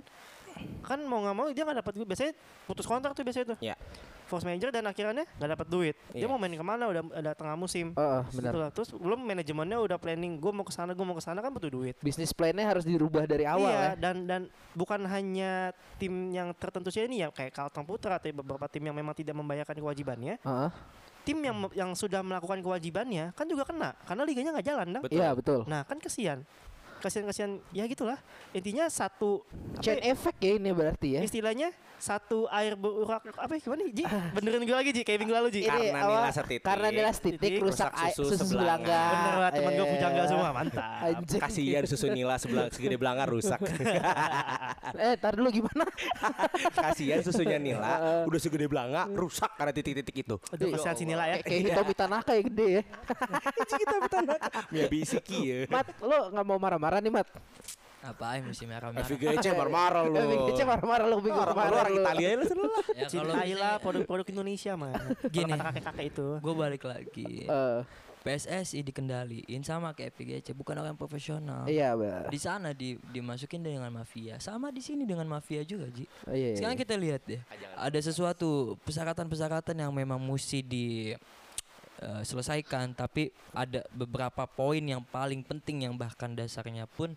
[0.82, 2.08] kan mau nggak mau dia nggak dapat duit.
[2.10, 2.32] Biasanya
[2.66, 3.58] putus kontrak tuh biasanya tuh.
[3.62, 3.78] Ya.
[4.26, 5.94] Force manager dan akhirnya nggak dapat duit.
[6.14, 6.30] Dia Iya.
[6.30, 6.86] mau main ke mana?
[6.86, 7.90] Udah ada tengah musim.
[7.98, 8.54] Oh, benar.
[8.54, 8.66] Gitu.
[8.78, 11.66] Terus belum manajemennya udah planning, gue mau ke sana, gue mau ke sana kan butuh
[11.66, 11.98] duit.
[11.98, 13.92] Bisnis plan-nya harus dirubah dari awal iya, ya.
[13.98, 18.70] dan dan bukan hanya tim yang tertentu saja ini ya kayak Kalteng Putra atau beberapa
[18.70, 20.38] tim yang memang tidak membayarkan kewajibannya.
[20.38, 20.70] Heeh.
[21.20, 24.86] Tim yang yang sudah melakukan kewajibannya kan juga kena karena liganya nggak jalan.
[25.04, 25.18] Betul.
[25.20, 25.60] Iya, betul.
[25.68, 26.42] Nah, kan kesian.
[27.00, 28.20] Kasihan-kasihan ya gitulah.
[28.52, 29.40] Intinya satu
[29.80, 31.20] Chain effect ya ini berarti ya.
[31.24, 34.04] istilahnya satu air berurak apa ya, gimana Ji?
[34.34, 35.60] Benerin gue lagi Ji kayak minggu lalu Ji.
[35.62, 36.64] Ini Karena nila setitik.
[36.64, 38.88] Karena nila setitik Titik, rusak, rusak susu susu sebelanga.
[38.88, 39.02] sebelanga.
[39.12, 41.00] Bener banget temen gue Eh, pujangga semua mantap.
[41.04, 41.40] Anjing.
[41.40, 43.60] Kasihan susu nila sebelah segede belanga rusak.
[44.90, 45.86] Eh, tar dulu gimana?
[46.90, 50.36] Kasihan susunya nila udah segede belanga rusak karena titik-titik itu.
[50.50, 51.36] Aduh kasihan si Nila ya.
[51.38, 52.82] Kayak kayak Hitomi Tanaka ya gede ya.
[53.70, 54.34] kita bertanda.
[54.72, 55.58] Ya bisiki ya.
[55.68, 57.28] Mat, lo nggak mau marah-marah nih, Mat?
[58.00, 59.04] Apa mesti merah-merah?
[59.04, 60.16] FGC marah-marah lu.
[60.48, 61.92] Kece marah-marah lo minggu Orang kemarin orang.
[62.00, 62.48] Italia lu lah.
[63.00, 64.92] Ya kalau Cintailah produk-produk Indonesia mah.
[65.36, 65.52] Gini.
[65.52, 66.28] Kata kakek-kakek itu.
[66.40, 67.44] gue balik lagi.
[67.44, 67.80] Eh,
[68.20, 71.64] PSSI dikendaliin sama kayak FGC, bukan orang profesional.
[71.64, 72.28] iya, Mbak.
[72.28, 76.04] Di sana di, dimasukin dengan mafia, sama di sini dengan mafia juga, Ji.
[76.28, 76.56] Oh, iya, iya.
[76.60, 77.40] Sekarang kita lihat deh,
[77.80, 81.16] ada sesuatu persyaratan-persyaratan yang memang mesti di
[82.00, 87.12] eh, selesaikan tapi ada beberapa poin yang paling penting yang bahkan dasarnya pun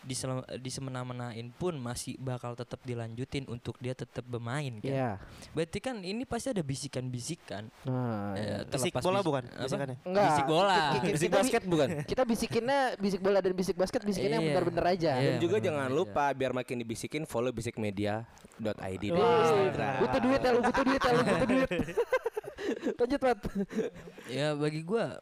[0.00, 4.92] disele- disemena-menain pun masih bakal tetap dilanjutin untuk dia tetap bermain kan.
[4.92, 5.10] Iya.
[5.50, 7.72] Berarti kan ini pasti ada bisikan-bisikan.
[7.84, 9.96] Nah, Eh, Bisik terlepas bola bis- bukan bisikannya?
[10.04, 10.26] Enggak.
[10.28, 10.80] Bisik bola.
[11.02, 11.88] Bisik basket bukan?
[12.04, 14.52] Kita bisikinnya bisik bola dan bisik basket bisikinnya yang Iya.
[14.52, 15.12] benar-benar aja.
[15.16, 15.24] Iya.
[15.26, 15.96] Dan juga jangan aja.
[15.96, 19.94] lupa biar makin dibisikin follow bisikmedia.id di Wah, Instagram.
[19.98, 21.68] butuh duit ya lu, butuh duit ya lu, butuh duit.
[22.98, 23.38] Lanjut, Mat.
[24.26, 25.20] Ya bagi gua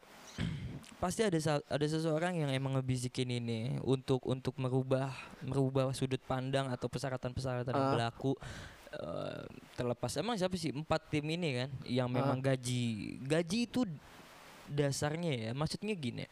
[0.95, 1.37] pasti ada
[1.67, 5.11] ada seseorang yang emang ngebisikin ini untuk untuk merubah
[5.43, 7.93] merubah sudut pandang atau persyaratan-persyaratan yang Ah.
[7.93, 8.31] berlaku
[8.95, 9.43] eh,
[9.75, 13.83] terlepas emang siapa sih empat tim ini kan yang memang gaji gaji itu
[14.65, 16.25] dasarnya ya maksudnya gini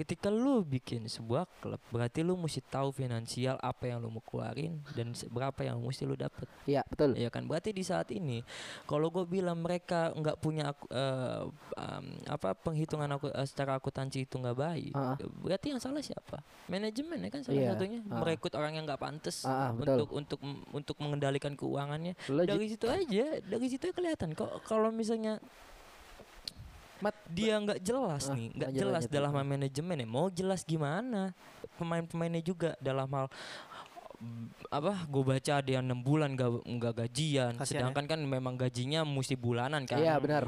[0.00, 4.80] ketika lu bikin sebuah klub berarti lu mesti tahu finansial apa yang lu mau keluarin
[4.96, 7.12] dan berapa yang mesti lu dapet Iya, betul.
[7.14, 8.40] ya kan berarti di saat ini
[8.84, 11.42] kalau gue bilang mereka nggak punya aku, eh,
[11.76, 15.20] um, apa penghitungan aku eh, secara akuntansi itu nggak baik Ah.
[15.20, 17.68] berarti yang salah siapa manajemen ya kan salah Iya.
[17.74, 18.24] satunya Ah.
[18.24, 20.08] merekrut orang yang nggak pantas Ah, ah, betul.
[20.08, 20.40] untuk untuk
[20.72, 25.36] untuk mengendalikan keuangannya Lu dari situ aja dari situ kelihatan kok kalau misalnya
[27.00, 30.06] Mat, dia nggak jelas Ah, nih nggak jelas dalam hal manajemen ya.
[30.06, 31.32] Mau jelas gimana?
[31.76, 33.26] Pemain-pemainnya juga dalam hal
[34.68, 37.52] apa gue baca ada yang enam bulan gak nggak gajian.
[37.56, 37.88] Kasihan ya.
[37.88, 39.96] sedangkan kan memang gajinya mesti bulanan kan.
[39.96, 40.44] Iya, benar.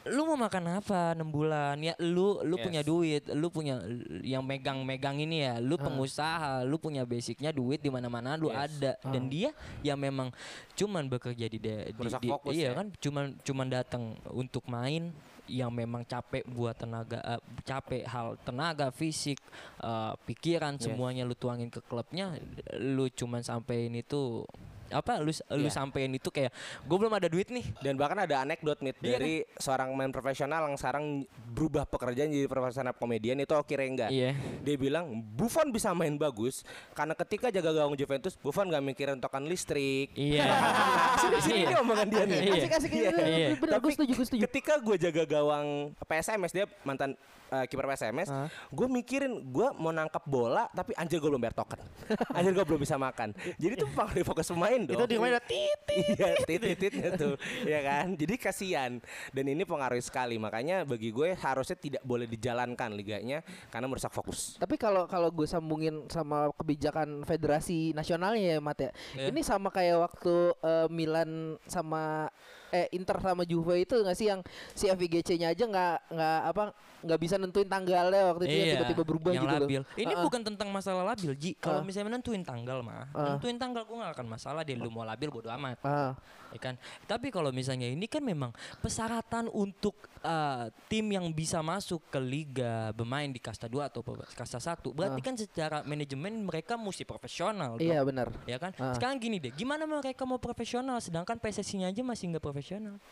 [0.00, 1.76] lu mau makan apa enam bulan?
[1.76, 2.64] Ya lu lu Yes.
[2.64, 3.22] punya duit.
[3.36, 3.84] Lu punya
[4.24, 5.60] yang megang-megang ini ya.
[5.60, 5.84] Lu Ah.
[5.84, 6.64] pengusaha.
[6.64, 8.38] Lu punya basicnya duit di mana-mana.
[8.38, 8.80] Lu Yes.
[8.80, 8.92] ada.
[9.10, 9.52] Dan dia
[9.84, 10.32] yang memang
[10.72, 12.78] cuman bekerja di, de- di, di- iya ya.
[12.80, 12.88] kan?
[12.96, 15.12] Cuman cuman datang untuk main
[15.46, 19.38] yang memang capek buat tenaga eh, capek hal tenaga fisik
[19.80, 20.88] eh, pikiran Yes.
[20.88, 22.36] semuanya lu tuangin ke klubnya
[22.80, 24.44] lu cuman sampein itu
[24.90, 25.70] apa lu lu Iya.
[25.72, 26.50] sampein itu kayak
[26.82, 30.66] gue belum ada duit nih Dan bahkan ada anekdot nih Iya dari seorang main profesional
[30.66, 34.08] yang sekarang berubah pekerjaan jadi profesional komedian itu Oki Rengga.
[34.08, 36.62] iya Dia bilang Buffon bisa main bagus
[36.92, 40.10] karena ketika jaga gawang Juventus Buffon gak mikirin token listrik.
[40.12, 40.50] iya
[41.40, 42.38] Sini ini omongan dia nih.
[42.42, 42.54] Iya.
[42.58, 43.10] Asik-asik Iya.
[43.56, 43.88] Tapi
[44.36, 45.66] ketika gue jaga gawang
[46.02, 47.14] PSMS dia mantan
[47.50, 48.48] eh, kiper PSMS, Hah?
[48.48, 51.80] gue mikirin gue mau nangkap bola tapi anjir gue belum bayar token,
[52.36, 53.34] anjir gue belum bisa makan.
[53.58, 54.96] Jadi itu pengaruh fokus pemain dong.
[54.96, 55.90] Itu di mana titit.
[56.20, 57.34] Iya titit-tititnya tuh
[57.66, 59.02] ya kan Jadi kasihan
[59.34, 64.56] Dan ini pengaruh sekali Makanya bagi gue harusnya tidak boleh dijalankan liganya Karena merusak fokus
[64.58, 68.90] Tapi kalau kalau gue sambungin sama kebijakan federasi nasionalnya ya Mat ya.
[69.16, 69.34] Iya.
[69.34, 72.28] Ini sama kayak waktu eh, Milan sama
[72.70, 74.40] eh Inter sama Juve itu nggak sih yang
[74.72, 76.62] si FIGC-nya aja nggak nggak apa
[77.00, 79.64] nggak bisa nentuin tanggalnya waktu itu yang tiba-tiba berubah yang gitu loh.
[79.64, 79.82] labil.
[79.96, 80.24] Ini Ah, ah.
[80.28, 81.56] bukan tentang masalah labil, Ji.
[81.56, 81.84] Kalau Ah.
[81.84, 83.24] misalnya nentuin tanggal mah, Ah.
[83.32, 85.80] nentuin tanggal gue gak akan masalah deh lu mau labil bodo amat.
[85.80, 86.12] Ah,
[86.50, 86.74] Ya kan?
[87.06, 88.50] Tapi kalau misalnya ini kan memang
[88.82, 94.02] persyaratan untuk uh, tim yang bisa masuk ke liga bermain di kasta 2 atau
[94.34, 97.78] kasta 1, berarti kan secara manajemen mereka mesti profesional.
[97.78, 98.34] iya benar.
[98.44, 98.74] Ya kan?
[98.76, 98.90] Ah.
[98.92, 102.59] Sekarang gini deh, gimana mereka mau profesional sedangkan PSSI-nya aja masih nggak profesional?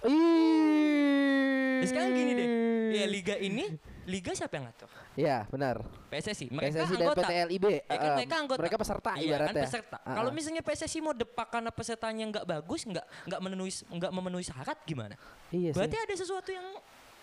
[0.04, 0.88] Ih.
[1.78, 2.48] Nah, sekarang gini deh,
[2.90, 4.90] ya liga ini, liga siapa yang ngatur?
[5.14, 5.82] Iya benar.
[6.10, 7.22] PSSI, mereka PSSI dan anggota.
[7.22, 7.64] PT LIB.
[7.70, 8.60] Ya kan eh, mereka anggota.
[8.62, 9.64] Mereka peserta Iya kan ibaratnya.
[9.66, 9.96] peserta.
[10.02, 10.34] Ah, Kalau ah.
[10.34, 15.14] misalnya PSSI mau depak karena pesertanya nggak bagus, nggak nggak memenuhi nggak memenuhi syarat gimana?
[15.54, 15.76] Iya sih.
[15.78, 16.66] Berarti ada sesuatu yang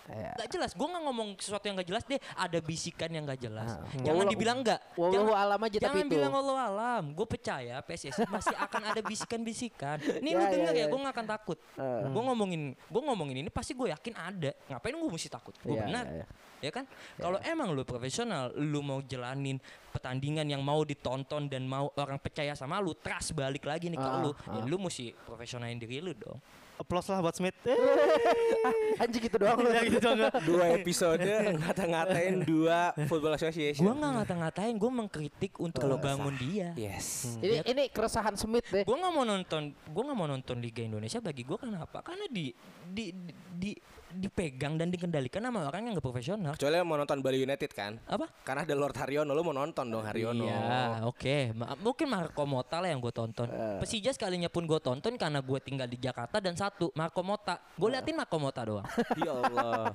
[0.06, 0.32] Iya.
[0.34, 0.70] nggak jelas.
[0.72, 2.20] Gue nggak ngomong sesuatu yang nggak jelas deh.
[2.34, 3.70] Ada bisikan yang nggak jelas.
[3.74, 3.86] Ah.
[3.98, 4.80] Jangan dibilang nggak.
[4.94, 6.12] wallahu alam aja jangan tapi itu.
[6.14, 7.04] bilang Allah alam.
[7.10, 9.98] Gue percaya PSSI masih akan ada bisikan-bisikan.
[10.24, 10.86] Nih Ya, lu ya, denger ya, ya.
[10.86, 11.58] gue nggak akan takut.
[11.74, 12.02] Eh.
[12.06, 14.50] Gue ngomongin, gue ngomongin ini pasti gue yakin ada.
[14.68, 15.54] Ngapain gue mesti takut?
[15.58, 16.04] Gue Iya, benar.
[16.06, 16.26] iya, iya.
[16.56, 16.88] Ya kan?
[17.20, 19.60] Kalau emang lu profesional, lu mau jalanin
[19.92, 24.08] pertandingan yang mau ditonton dan mau orang percaya sama lu, trust balik lagi nih ke
[24.08, 24.30] Ah, lu.
[24.32, 24.56] ah.
[24.56, 26.40] Ya lu mesti profesionalin diri lu dong.
[26.76, 27.56] Applause lah buat Smith.
[27.64, 27.72] Eh,
[29.02, 29.58] Anjing gitu doang.
[29.64, 30.16] ya gitu dong.
[30.16, 30.32] nggak?
[30.44, 31.20] Dua episode
[31.60, 36.76] ngata-ngatain dua Football Association Gua nggak ngata-ngatain, gua mengkritik untuk ngebangun dia.
[36.76, 38.84] Yes Ini ini keresahan Smith deh.
[38.84, 41.18] Gue nggak mau nonton, gue nggak mau nonton Liga Indonesia.
[41.18, 42.04] Bagi gue kenapa?
[42.04, 42.52] Karena di
[42.86, 43.32] di di,
[43.72, 43.78] di-
[44.08, 46.52] dipegang dan dikendalikan sama orang yang nggak profesional.
[46.54, 48.30] Kecuali mau nonton Bali United kan Apa?
[48.40, 51.36] Karena ada Lord Haryono Lu mau nonton dong Haryono Iya, oke.
[51.52, 53.48] Ma- Mungkin Marco Mota lah yang gue tonton.
[53.78, 57.58] Persija sekalinya pun gue tonton karena gue tinggal di Jakarta dan satu Marco Mota.
[57.74, 58.86] Gue liatin Marco Mota doang.
[59.18, 59.90] Ya Allah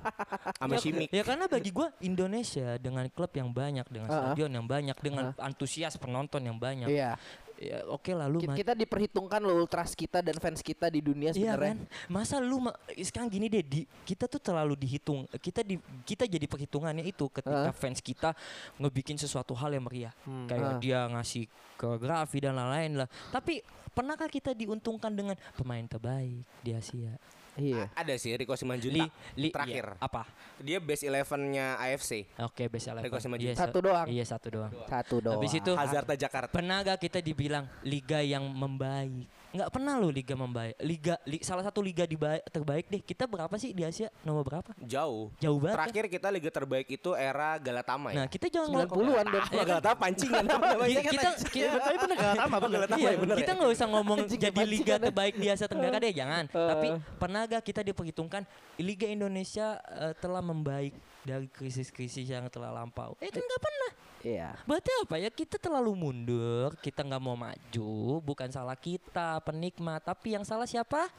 [0.54, 4.20] Sama ya, Shimik ya karena bagi gue Indonesia dengan klub yang banyak, dengan Ah, ah.
[4.28, 6.88] stadion yang banyak, dengan antusias penonton yang banyak.
[6.88, 7.16] Iya.
[7.62, 10.98] Ya, oke lah lu Ki- ma- Kita diperhitungkan loh ultras kita dan fans kita di
[10.98, 11.78] dunia Iya sebenarnya.
[11.78, 11.78] kan?
[12.10, 15.30] Masa lu ma- sekarang gini deh, di, kita tuh terlalu dihitung.
[15.32, 17.70] Kita di kita jadi perhitungannya itu ketika Ah.
[17.70, 18.34] fans kita
[18.76, 20.10] ngebikin sesuatu hal yang meriah.
[20.24, 20.44] Hmm.
[20.44, 20.78] Kayak Ah.
[20.78, 21.46] dia ngasih
[21.76, 23.08] koreografi dan lain-lain lah.
[23.30, 27.14] Tapi pernahkah kita diuntungkan dengan pemain terbaik di Asia?
[27.54, 27.92] Iya.
[27.92, 29.84] A- Ada sih Rico Simanjuntak Li, li, terakhir.
[29.92, 30.24] iya, apa?
[30.56, 32.24] Dia base 11-nya AFC.
[32.40, 33.04] Oke, best eleven.
[33.04, 33.52] Rico Simanjuntak.
[33.52, 34.06] Iya, Satu sa- doang.
[34.08, 34.72] Iya, satu doang.
[34.86, 35.36] Satu doang.
[35.36, 36.48] Habis itu Hazardnya Jakarta.
[36.48, 39.28] pernah gak kita dibilang liga yang membaik?
[39.52, 40.74] Nggak pernah loh liga membaik.
[40.80, 42.16] Liga, li- salah satu liga di
[42.48, 43.04] terbaik deh.
[43.04, 44.08] Kita berapa sih di Asia?
[44.24, 44.72] Nomor berapa?
[44.80, 45.28] Jauh.
[45.36, 45.76] Jauh banget.
[45.76, 48.32] Terakhir kita liga terbaik itu era Galatama Nah, ya.
[48.32, 49.44] kita jangan 90-an dong.
[49.52, 52.78] Wah, Galatama pancingan kita, kan kita, kita, Tapi bener gak sama bener.
[52.96, 53.58] iya, kita ya?
[53.60, 55.02] nggak usah ngomong jadi liga ya.
[55.08, 56.44] terbaik di Asia Tenggara deh, jangan.
[56.48, 56.68] Eh.
[56.72, 56.86] Tapi
[57.20, 58.42] pernah gak kita diperhitungkan
[58.80, 63.14] Liga Indonesia eh, telah membaik dari krisis-krisis yang telah lampau?
[63.20, 63.90] Eh kan nggak pernah.
[64.22, 64.54] Iya.
[64.64, 65.30] Berarti apa ya?
[65.30, 68.22] Kita terlalu mundur, kita nggak mau maju.
[68.22, 70.02] Bukan salah kita, penikmat.
[70.06, 71.10] Tapi yang salah siapa?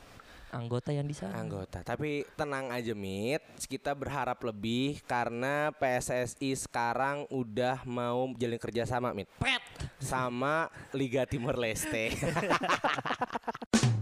[0.54, 1.41] Anggota yang di sana.
[1.41, 1.82] anggota.
[1.82, 9.26] Tapi tenang aja Mit, kita berharap lebih karena PSSI sekarang udah mau jalin kerjasama Mit
[9.41, 9.66] Pet.
[9.97, 12.14] sama Liga Timur Leste.